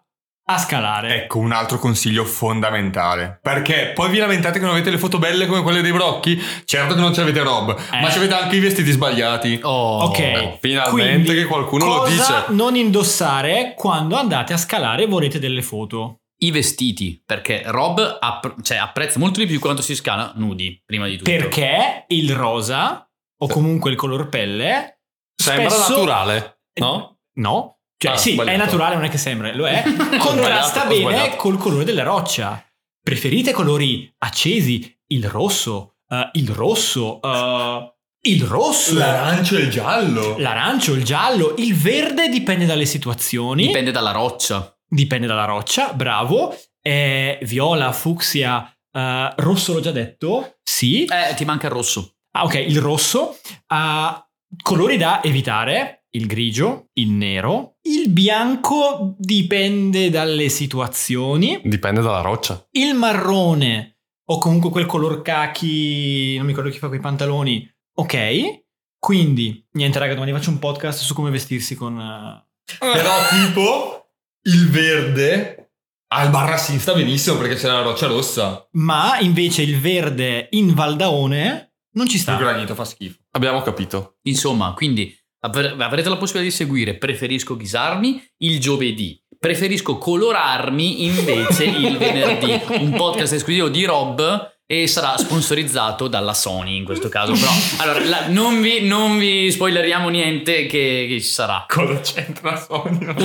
a 0.50 0.58
scalare. 0.58 1.24
Ecco 1.24 1.40
un 1.40 1.52
altro 1.52 1.78
consiglio 1.78 2.24
fondamentale. 2.24 3.40
Perché 3.42 3.92
poi 3.94 4.10
vi 4.10 4.18
lamentate 4.18 4.60
che 4.60 4.66
non 4.66 4.74
avete 4.74 4.90
le 4.90 4.98
foto 4.98 5.18
belle 5.20 5.46
come 5.46 5.62
quelle 5.62 5.82
dei 5.82 5.92
brocchi? 5.92 6.42
Certo 6.66 6.94
che 6.94 7.00
non 7.00 7.14
ce 7.14 7.20
l'avete 7.22 7.42
Rob, 7.44 7.78
Eh. 7.92 8.00
ma 8.02 8.10
ci 8.10 8.18
avete 8.18 8.34
anche 8.34 8.56
i 8.56 8.60
vestiti 8.60 8.92
sbagliati. 8.92 9.60
Oh, 9.64 10.04
Ok, 10.06 10.60
finalmente 10.60 11.24
quindi 11.24 11.34
che 11.42 11.46
qualcuno 11.46 11.86
lo 11.86 12.06
dice. 12.08 12.46
non 12.50 12.76
indossare 12.76 13.74
quando 13.76 14.16
andate 14.16 14.54
a 14.54 14.58
scalare 14.58 15.04
e 15.04 15.08
volete 15.08 15.40
delle 15.40 15.62
foto. 15.62 16.22
I 16.40 16.52
vestiti, 16.52 17.22
perché 17.26 17.64
Rob 17.66 18.18
app- 18.20 18.62
cioè, 18.62 18.78
apprezza 18.78 19.18
molto 19.20 19.40
di 19.40 19.48
più 19.48 19.60
quando 19.60 19.82
si 19.82 19.96
scala 19.96 20.32
nudi, 20.36 20.80
prima 20.86 21.08
di 21.08 21.18
tutto. 21.18 21.30
Perché 21.32 22.06
il 22.10 22.34
rosa 22.36 23.10
o 23.40 23.48
comunque 23.48 23.90
il 23.92 23.98
color 23.98 24.30
pelle 24.30 25.02
Sembra 25.36 25.70
spesso- 25.70 25.90
naturale, 25.94 26.60
no? 26.80 27.18
No. 27.38 27.77
Cioè, 27.98 28.12
Ah, 28.12 28.18
sì, 28.18 28.34
sbagliato. 28.34 28.56
è 28.56 28.58
naturale, 28.58 28.96
non 28.96 29.04
è 29.06 29.10
che 29.10 29.18
sembra, 29.18 29.54
lo 29.56 29.66
è. 29.68 29.84
Contrasta 30.20 30.86
bene 30.86 31.36
col 31.36 31.58
colore 31.58 31.84
della 31.84 32.04
roccia. 32.04 32.64
Preferite 33.02 33.52
colori 33.54 34.14
accesi? 34.20 34.96
Il 35.08 35.28
rosso, 35.30 35.96
eh, 36.10 36.30
il 36.34 36.50
rosso, 36.50 37.22
eh, 37.22 37.94
il 38.30 38.44
rosso, 38.44 38.94
L'arancio 38.96 39.56
e 39.56 39.62
il 39.62 39.70
giallo. 39.72 40.36
l'arancio, 40.38 40.94
il 40.94 41.04
giallo, 41.04 41.56
il 41.58 41.74
verde 41.74 42.28
dipende 42.30 42.66
dalle 42.66 42.86
situazioni. 42.86 43.66
Dipende 43.68 43.92
dalla 43.92 44.12
roccia. 44.12 44.76
Dipende 44.88 45.26
dalla 45.28 45.46
roccia, 45.46 45.94
bravo. 45.94 46.56
Eh, 46.82 47.40
viola, 47.44 47.92
fucsia, 47.94 48.70
eh, 48.92 49.34
rosso 49.38 49.74
l'ho 49.74 49.80
già 49.80 49.92
detto. 49.92 50.58
Sì. 50.62 51.06
Eh, 51.06 51.34
ti 51.36 51.46
manca 51.46 51.68
il 51.68 51.74
rosso. 51.74 52.16
Ah, 52.32 52.44
ok, 52.44 52.56
il 52.56 52.80
rosso. 52.80 53.38
Ah, 53.68 54.22
colori 54.62 54.98
da 54.98 55.24
evitare. 55.24 55.97
Il 56.12 56.26
grigio, 56.26 56.88
il 56.94 57.10
nero, 57.12 57.76
il 57.84 58.10
bianco 58.10 59.16
dipende 59.18 60.10
dalle 60.10 60.50
situazioni, 60.50 61.60
Dipende 61.64 62.02
dalla 62.02 62.22
roccia. 62.22 62.66
il 62.72 62.94
marrone 62.96 63.98
o 64.30 64.38
comunque 64.40 64.70
quel 64.70 64.86
color 64.86 65.22
cachi, 65.22 66.36
non 66.38 66.46
mi 66.46 66.52
ricordo 66.52 66.70
chi 66.70 66.80
fa 66.80 66.88
quei 66.88 67.00
pantaloni, 67.00 67.70
ok. 67.96 68.64
Quindi, 69.00 69.66
niente 69.74 70.00
raga, 70.00 70.14
domani 70.16 70.32
faccio 70.32 70.50
un 70.50 70.60
podcast 70.60 71.02
su 71.02 71.14
come 71.14 71.30
vestirsi 71.30 71.76
con... 71.76 72.00
eh, 72.00 72.46
Però 72.80 73.12
tipo 73.30 74.10
il 74.44 74.70
verde 74.70 75.72
al 76.14 76.30
barra 76.30 76.58
si 76.58 76.80
sta 76.80 76.94
benissimo 76.94 77.38
perché 77.38 77.56
c'è 77.56 77.68
la 77.68 77.82
roccia 77.82 78.08
rossa. 78.08 78.68
Ma 78.72 79.20
invece 79.20 79.62
il 79.62 79.80
verde 79.80 80.48
in 80.52 80.74
Valdaone 80.74 81.74
non 81.94 82.08
ci 82.08 82.16
Il 82.16 82.22
sta. 82.22 82.36
granito 82.38 82.76
fa 82.76 82.86
schifo. 82.86 83.20
Abbiamo 83.32 83.62
capito. 83.62 84.18
Insomma, 84.24 84.74
quindi 84.74 85.14
avrete 85.52 86.10
la 86.10 86.18
possibilità 86.18 86.50
di 86.50 86.52
seguire 86.52 86.96
Preferisco 86.96 87.56
ghisarmi 87.58 88.24
il 88.40 88.60
giovedì. 88.60 89.20
Preferisco 89.40 89.98
colorarmi 89.98 91.06
invece 91.06 91.66
il 91.66 91.96
venerdì. 91.98 92.60
Un 92.80 92.94
podcast 92.96 93.34
esclusivo 93.34 93.70
di 93.70 93.86
Rob 93.86 94.56
e 94.66 94.88
sarà 94.88 95.16
sponsorizzato 95.18 96.08
dalla 96.08 96.34
Sony 96.34 96.76
in 96.76 96.84
questo 96.84 97.08
caso. 97.08 97.32
Però 97.34 97.52
allora, 97.78 98.04
la- 98.06 98.28
non, 98.28 98.62
vi, 98.62 98.86
non 98.86 99.18
vi 99.18 99.50
spoileriamo 99.52 100.10
niente 100.10 100.66
che, 100.66 101.06
che 101.08 101.22
ci 101.22 101.28
sarà. 101.28 101.66
Cosa 101.68 102.00
c'entra 102.02 102.58
Sony? 102.58 103.06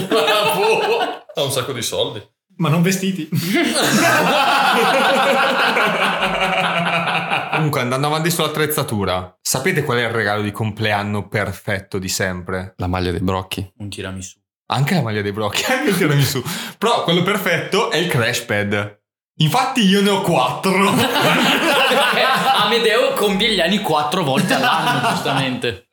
Ha 1.35 1.43
un 1.43 1.51
sacco 1.51 1.73
di 1.73 1.81
soldi. 1.83 2.23
Ma 2.57 2.69
non 2.69 2.83
vestiti. 2.83 3.27
Comunque, 7.63 7.83
andando 7.83 8.09
avanti 8.09 8.29
sull'attrezzatura, 8.29 9.39
sapete 9.41 9.85
qual 9.85 9.99
è 9.99 10.03
il 10.03 10.09
regalo 10.09 10.43
di 10.43 10.51
compleanno 10.51 11.29
perfetto 11.29 12.01
di 12.01 12.09
sempre? 12.09 12.75
La 12.79 12.89
maglia 12.89 13.13
dei 13.13 13.21
brocchi. 13.21 13.73
Un 13.77 13.89
tiramisù. 13.89 14.37
Anche 14.73 14.95
la 14.95 15.01
maglia 15.01 15.23
dei 15.23 15.31
brocchi, 15.31 15.63
anche 15.71 15.91
il 15.91 15.97
tiramisù. 15.97 16.43
Però 16.77 17.05
quello 17.05 17.23
perfetto 17.23 17.93
è 17.93 17.99
il 17.99 18.09
crash 18.09 18.41
pad. 18.41 19.01
Infatti 19.37 19.87
io 19.87 20.03
ne 20.03 20.11
ho 20.11 20.23
quattro. 20.23 20.73
Amedeo 22.65 23.13
compie 23.13 23.55
gli 23.55 23.61
anni 23.61 23.79
quattro 23.79 24.25
volte 24.25 24.55
all'anno, 24.55 25.11
giustamente. 25.11 25.87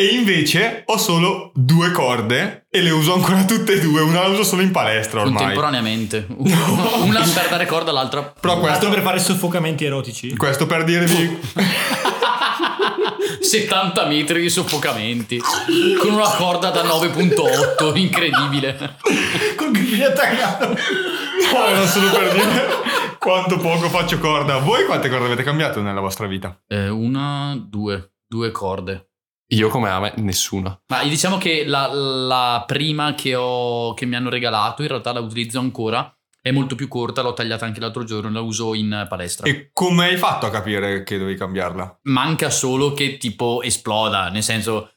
E 0.00 0.14
invece 0.14 0.84
ho 0.86 0.96
solo 0.96 1.50
due 1.56 1.90
corde 1.90 2.66
e 2.70 2.82
le 2.82 2.90
uso 2.90 3.14
ancora 3.14 3.42
tutte 3.44 3.72
e 3.72 3.80
due. 3.80 4.00
Una 4.00 4.20
la 4.20 4.28
uso 4.28 4.44
solo 4.44 4.62
in 4.62 4.70
palestra 4.70 5.22
ormai. 5.22 5.34
Contemporaneamente. 5.34 6.24
Una 6.38 7.20
per 7.34 7.48
dare 7.50 7.66
corda, 7.66 7.90
l'altra. 7.90 8.22
Però 8.22 8.60
Questo 8.60 8.88
per 8.90 9.02
fare 9.02 9.18
soffocamenti 9.18 9.84
erotici. 9.84 10.36
questo 10.36 10.66
per 10.66 10.84
dirvi 10.84 11.40
70 13.40 14.06
metri 14.06 14.40
di 14.40 14.48
soffocamenti. 14.48 15.40
Con 15.98 16.12
una 16.12 16.30
corda 16.30 16.70
da 16.70 16.84
9.8, 16.84 17.96
incredibile. 17.96 18.98
Con 19.56 19.72
grigli 19.72 20.02
attaccato. 20.02 20.68
No, 20.68 21.66
era 21.66 21.86
solo 21.88 22.08
per 22.10 22.32
dire 22.34 22.66
quanto 23.18 23.56
poco 23.56 23.88
faccio 23.88 24.20
corda. 24.20 24.58
Voi 24.58 24.84
quante 24.84 25.08
corde 25.08 25.24
avete 25.24 25.42
cambiato 25.42 25.82
nella 25.82 26.00
vostra 26.00 26.28
vita? 26.28 26.56
Eh, 26.68 26.88
una, 26.88 27.56
due, 27.60 28.12
due 28.28 28.52
corde. 28.52 29.07
Io 29.52 29.68
come 29.68 29.88
Ame, 29.88 30.12
nessuna. 30.16 30.78
Ma 30.88 31.02
diciamo 31.04 31.38
che 31.38 31.64
la, 31.64 31.86
la 31.86 32.64
prima 32.66 33.14
che, 33.14 33.34
ho, 33.34 33.94
che 33.94 34.04
mi 34.04 34.16
hanno 34.16 34.28
regalato, 34.28 34.82
in 34.82 34.88
realtà 34.88 35.12
la 35.12 35.20
utilizzo 35.20 35.58
ancora. 35.58 36.12
È 36.40 36.50
molto 36.50 36.74
più 36.74 36.88
corta, 36.88 37.20
l'ho 37.20 37.34
tagliata 37.34 37.64
anche 37.64 37.80
l'altro 37.80 38.04
giorno, 38.04 38.30
la 38.30 38.40
uso 38.40 38.74
in 38.74 39.06
palestra. 39.08 39.46
E 39.46 39.70
come 39.72 40.06
hai 40.06 40.16
fatto 40.16 40.46
a 40.46 40.50
capire 40.50 41.02
che 41.02 41.18
dovevi 41.18 41.36
cambiarla? 41.36 42.00
Manca 42.04 42.48
solo 42.50 42.92
che 42.92 43.16
tipo 43.16 43.62
esploda, 43.62 44.28
nel 44.28 44.42
senso 44.42 44.92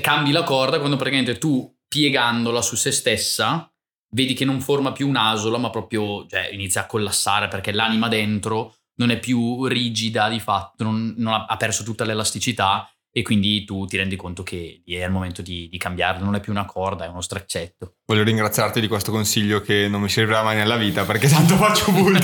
cambi 0.00 0.32
la 0.32 0.42
corda 0.42 0.78
quando 0.78 0.96
praticamente 0.96 1.38
tu 1.38 1.72
piegandola 1.88 2.60
su 2.60 2.76
se 2.76 2.90
stessa 2.90 3.72
vedi 4.10 4.34
che 4.34 4.44
non 4.44 4.60
forma 4.60 4.92
più 4.92 5.08
un'asola 5.08 5.56
ma 5.56 5.70
proprio 5.70 6.26
cioè, 6.26 6.50
inizia 6.52 6.82
a 6.82 6.86
collassare 6.86 7.48
perché 7.48 7.72
l'anima 7.72 8.08
dentro 8.08 8.74
non 8.96 9.10
è 9.10 9.18
più 9.18 9.64
rigida 9.66 10.28
di 10.28 10.40
fatto, 10.40 10.84
non, 10.84 11.14
non 11.16 11.32
ha, 11.32 11.46
ha 11.46 11.56
perso 11.56 11.82
tutta 11.82 12.04
l'elasticità 12.04 12.86
e 13.14 13.22
quindi 13.22 13.64
tu 13.64 13.84
ti 13.84 13.98
rendi 13.98 14.16
conto 14.16 14.42
che 14.42 14.82
è 14.86 15.04
il 15.04 15.10
momento 15.10 15.42
di, 15.42 15.68
di 15.68 15.76
cambiarla, 15.76 16.24
non 16.24 16.34
è 16.34 16.40
più 16.40 16.50
una 16.50 16.64
corda, 16.64 17.04
è 17.04 17.08
uno 17.08 17.20
straccetto. 17.20 17.96
Voglio 18.06 18.22
ringraziarti 18.22 18.80
di 18.80 18.88
questo 18.88 19.12
consiglio 19.12 19.60
che 19.60 19.86
non 19.88 20.00
mi 20.00 20.08
servirà 20.08 20.42
mai 20.42 20.56
nella 20.56 20.76
vita 20.76 21.04
perché 21.04 21.28
tanto 21.28 21.56
faccio 21.56 21.92
bull 21.92 22.18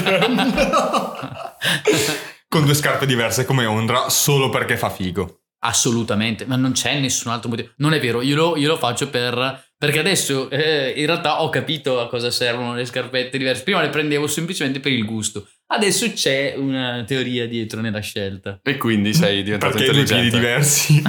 con 2.48 2.64
due 2.64 2.74
scarpe 2.74 3.04
diverse 3.04 3.44
come 3.44 3.66
Ondra 3.66 4.08
solo 4.08 4.48
perché 4.48 4.78
fa 4.78 4.88
figo. 4.88 5.42
Assolutamente, 5.60 6.46
ma 6.46 6.56
non 6.56 6.72
c'è 6.72 6.98
nessun 7.00 7.32
altro 7.32 7.48
motivo. 7.48 7.70
Non 7.76 7.92
è 7.92 8.00
vero, 8.00 8.22
io 8.22 8.36
lo, 8.36 8.56
io 8.56 8.68
lo 8.68 8.76
faccio 8.76 9.08
per... 9.10 9.66
Perché 9.78 10.00
adesso 10.00 10.50
eh, 10.50 10.92
in 10.96 11.06
realtà 11.06 11.40
ho 11.40 11.48
capito 11.50 12.00
a 12.00 12.08
cosa 12.08 12.32
servono 12.32 12.74
le 12.74 12.84
scarpette 12.84 13.38
diverse. 13.38 13.62
Prima 13.62 13.80
le 13.80 13.90
prendevo 13.90 14.26
semplicemente 14.26 14.80
per 14.80 14.90
il 14.90 15.04
gusto. 15.04 15.48
Adesso 15.68 16.12
c'è 16.14 16.54
una 16.56 17.04
teoria 17.06 17.46
dietro 17.46 17.80
nella 17.80 18.00
scelta. 18.00 18.58
E 18.64 18.76
quindi 18.76 19.14
sei 19.14 19.44
diventato 19.44 19.76
Perché 19.76 19.90
hai 19.90 19.94
due 19.94 20.04
piedi 20.04 20.26
intelligente. 20.26 20.46
diversi. 20.46 21.02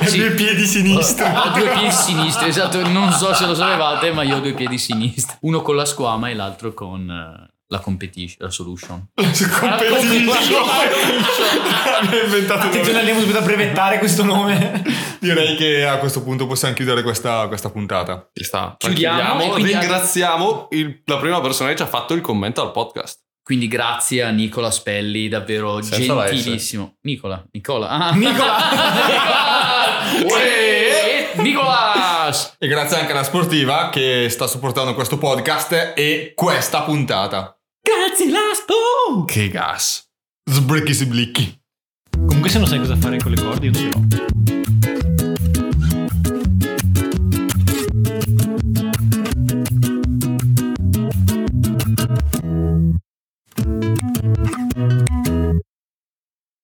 Sì. 0.10 0.18
due 0.18 0.30
piedi 0.32 0.66
sinistri. 0.66 1.24
Ho 1.24 1.50
due 1.56 1.70
piedi 1.70 1.92
sinistri, 1.92 2.48
esatto. 2.48 2.88
Non 2.88 3.12
so 3.12 3.32
se 3.32 3.46
lo 3.46 3.54
sapevate, 3.54 4.10
ma 4.12 4.22
io 4.24 4.36
ho 4.36 4.40
due 4.40 4.54
piedi 4.54 4.76
sinistri. 4.76 5.36
Uno 5.42 5.62
con 5.62 5.76
la 5.76 5.84
squama 5.84 6.28
e 6.30 6.34
l'altro 6.34 6.74
con 6.74 7.08
eh, 7.08 7.53
la 7.68 7.78
competition, 7.80 8.36
la 8.46 8.50
solution. 8.50 9.08
Su 9.32 9.48
competition. 9.48 10.28
Abbiamo 12.00 12.24
inventato 12.24 12.66
Attenzione, 12.66 12.98
andiamo 12.98 13.20
subito 13.20 13.38
a 13.38 13.42
brevettare 13.42 13.98
questo 13.98 14.22
nome. 14.24 14.82
Direi 15.20 15.56
che 15.56 15.86
a 15.86 15.98
questo 15.98 16.22
punto 16.22 16.46
possiamo 16.46 16.74
chiudere 16.74 17.02
questa, 17.02 17.46
questa 17.48 17.70
puntata. 17.70 18.28
Ci 18.32 18.44
sta. 18.44 18.74
Chiudiamo 18.78 19.42
e 19.42 19.48
quindi- 19.50 19.72
Ringraziamo 19.72 20.68
il- 20.72 21.02
la 21.06 21.16
prima 21.18 21.40
persona 21.40 21.70
che 21.70 21.76
ci 21.76 21.82
ha 21.82 21.86
fatto 21.86 22.14
il 22.14 22.20
commento 22.20 22.60
al 22.62 22.70
podcast. 22.72 23.20
Quindi 23.42 23.68
grazie 23.68 24.22
a 24.22 24.30
Nicola 24.30 24.70
Spelli, 24.70 25.28
davvero 25.28 25.82
Senza 25.82 26.14
la 26.14 26.30
gentilissimo. 26.30 26.96
Nicola, 27.02 27.44
Nicola. 27.52 27.88
Ah, 27.90 28.12
Nicola. 28.16 28.56
Uè, 30.24 31.32
Sash 32.24 32.54
e 32.58 32.68
grazie 32.68 32.98
anche 32.98 33.12
alla 33.12 33.22
sportiva 33.22 33.90
che 33.90 34.28
sta 34.30 34.46
supportando 34.46 34.94
questo 34.94 35.18
podcast 35.18 35.92
e 35.94 36.32
questa 36.34 36.82
puntata. 36.82 37.54
Grazie 37.82 38.30
Lasto! 38.30 39.24
Che 39.26 39.48
gas. 39.48 40.08
Sbricchi 40.50 40.94
si 40.94 41.04
blicchi. 41.06 41.60
Comunque 42.26 42.48
se 42.48 42.58
non 42.58 42.66
sai 42.66 42.78
cosa 42.78 42.96
fare 42.96 43.18
con 43.18 43.30
le 43.32 43.42
corde 43.42 43.66
io 43.66 43.72
non 43.72 43.82
ce 43.82 43.88
l'ho. 43.88 44.04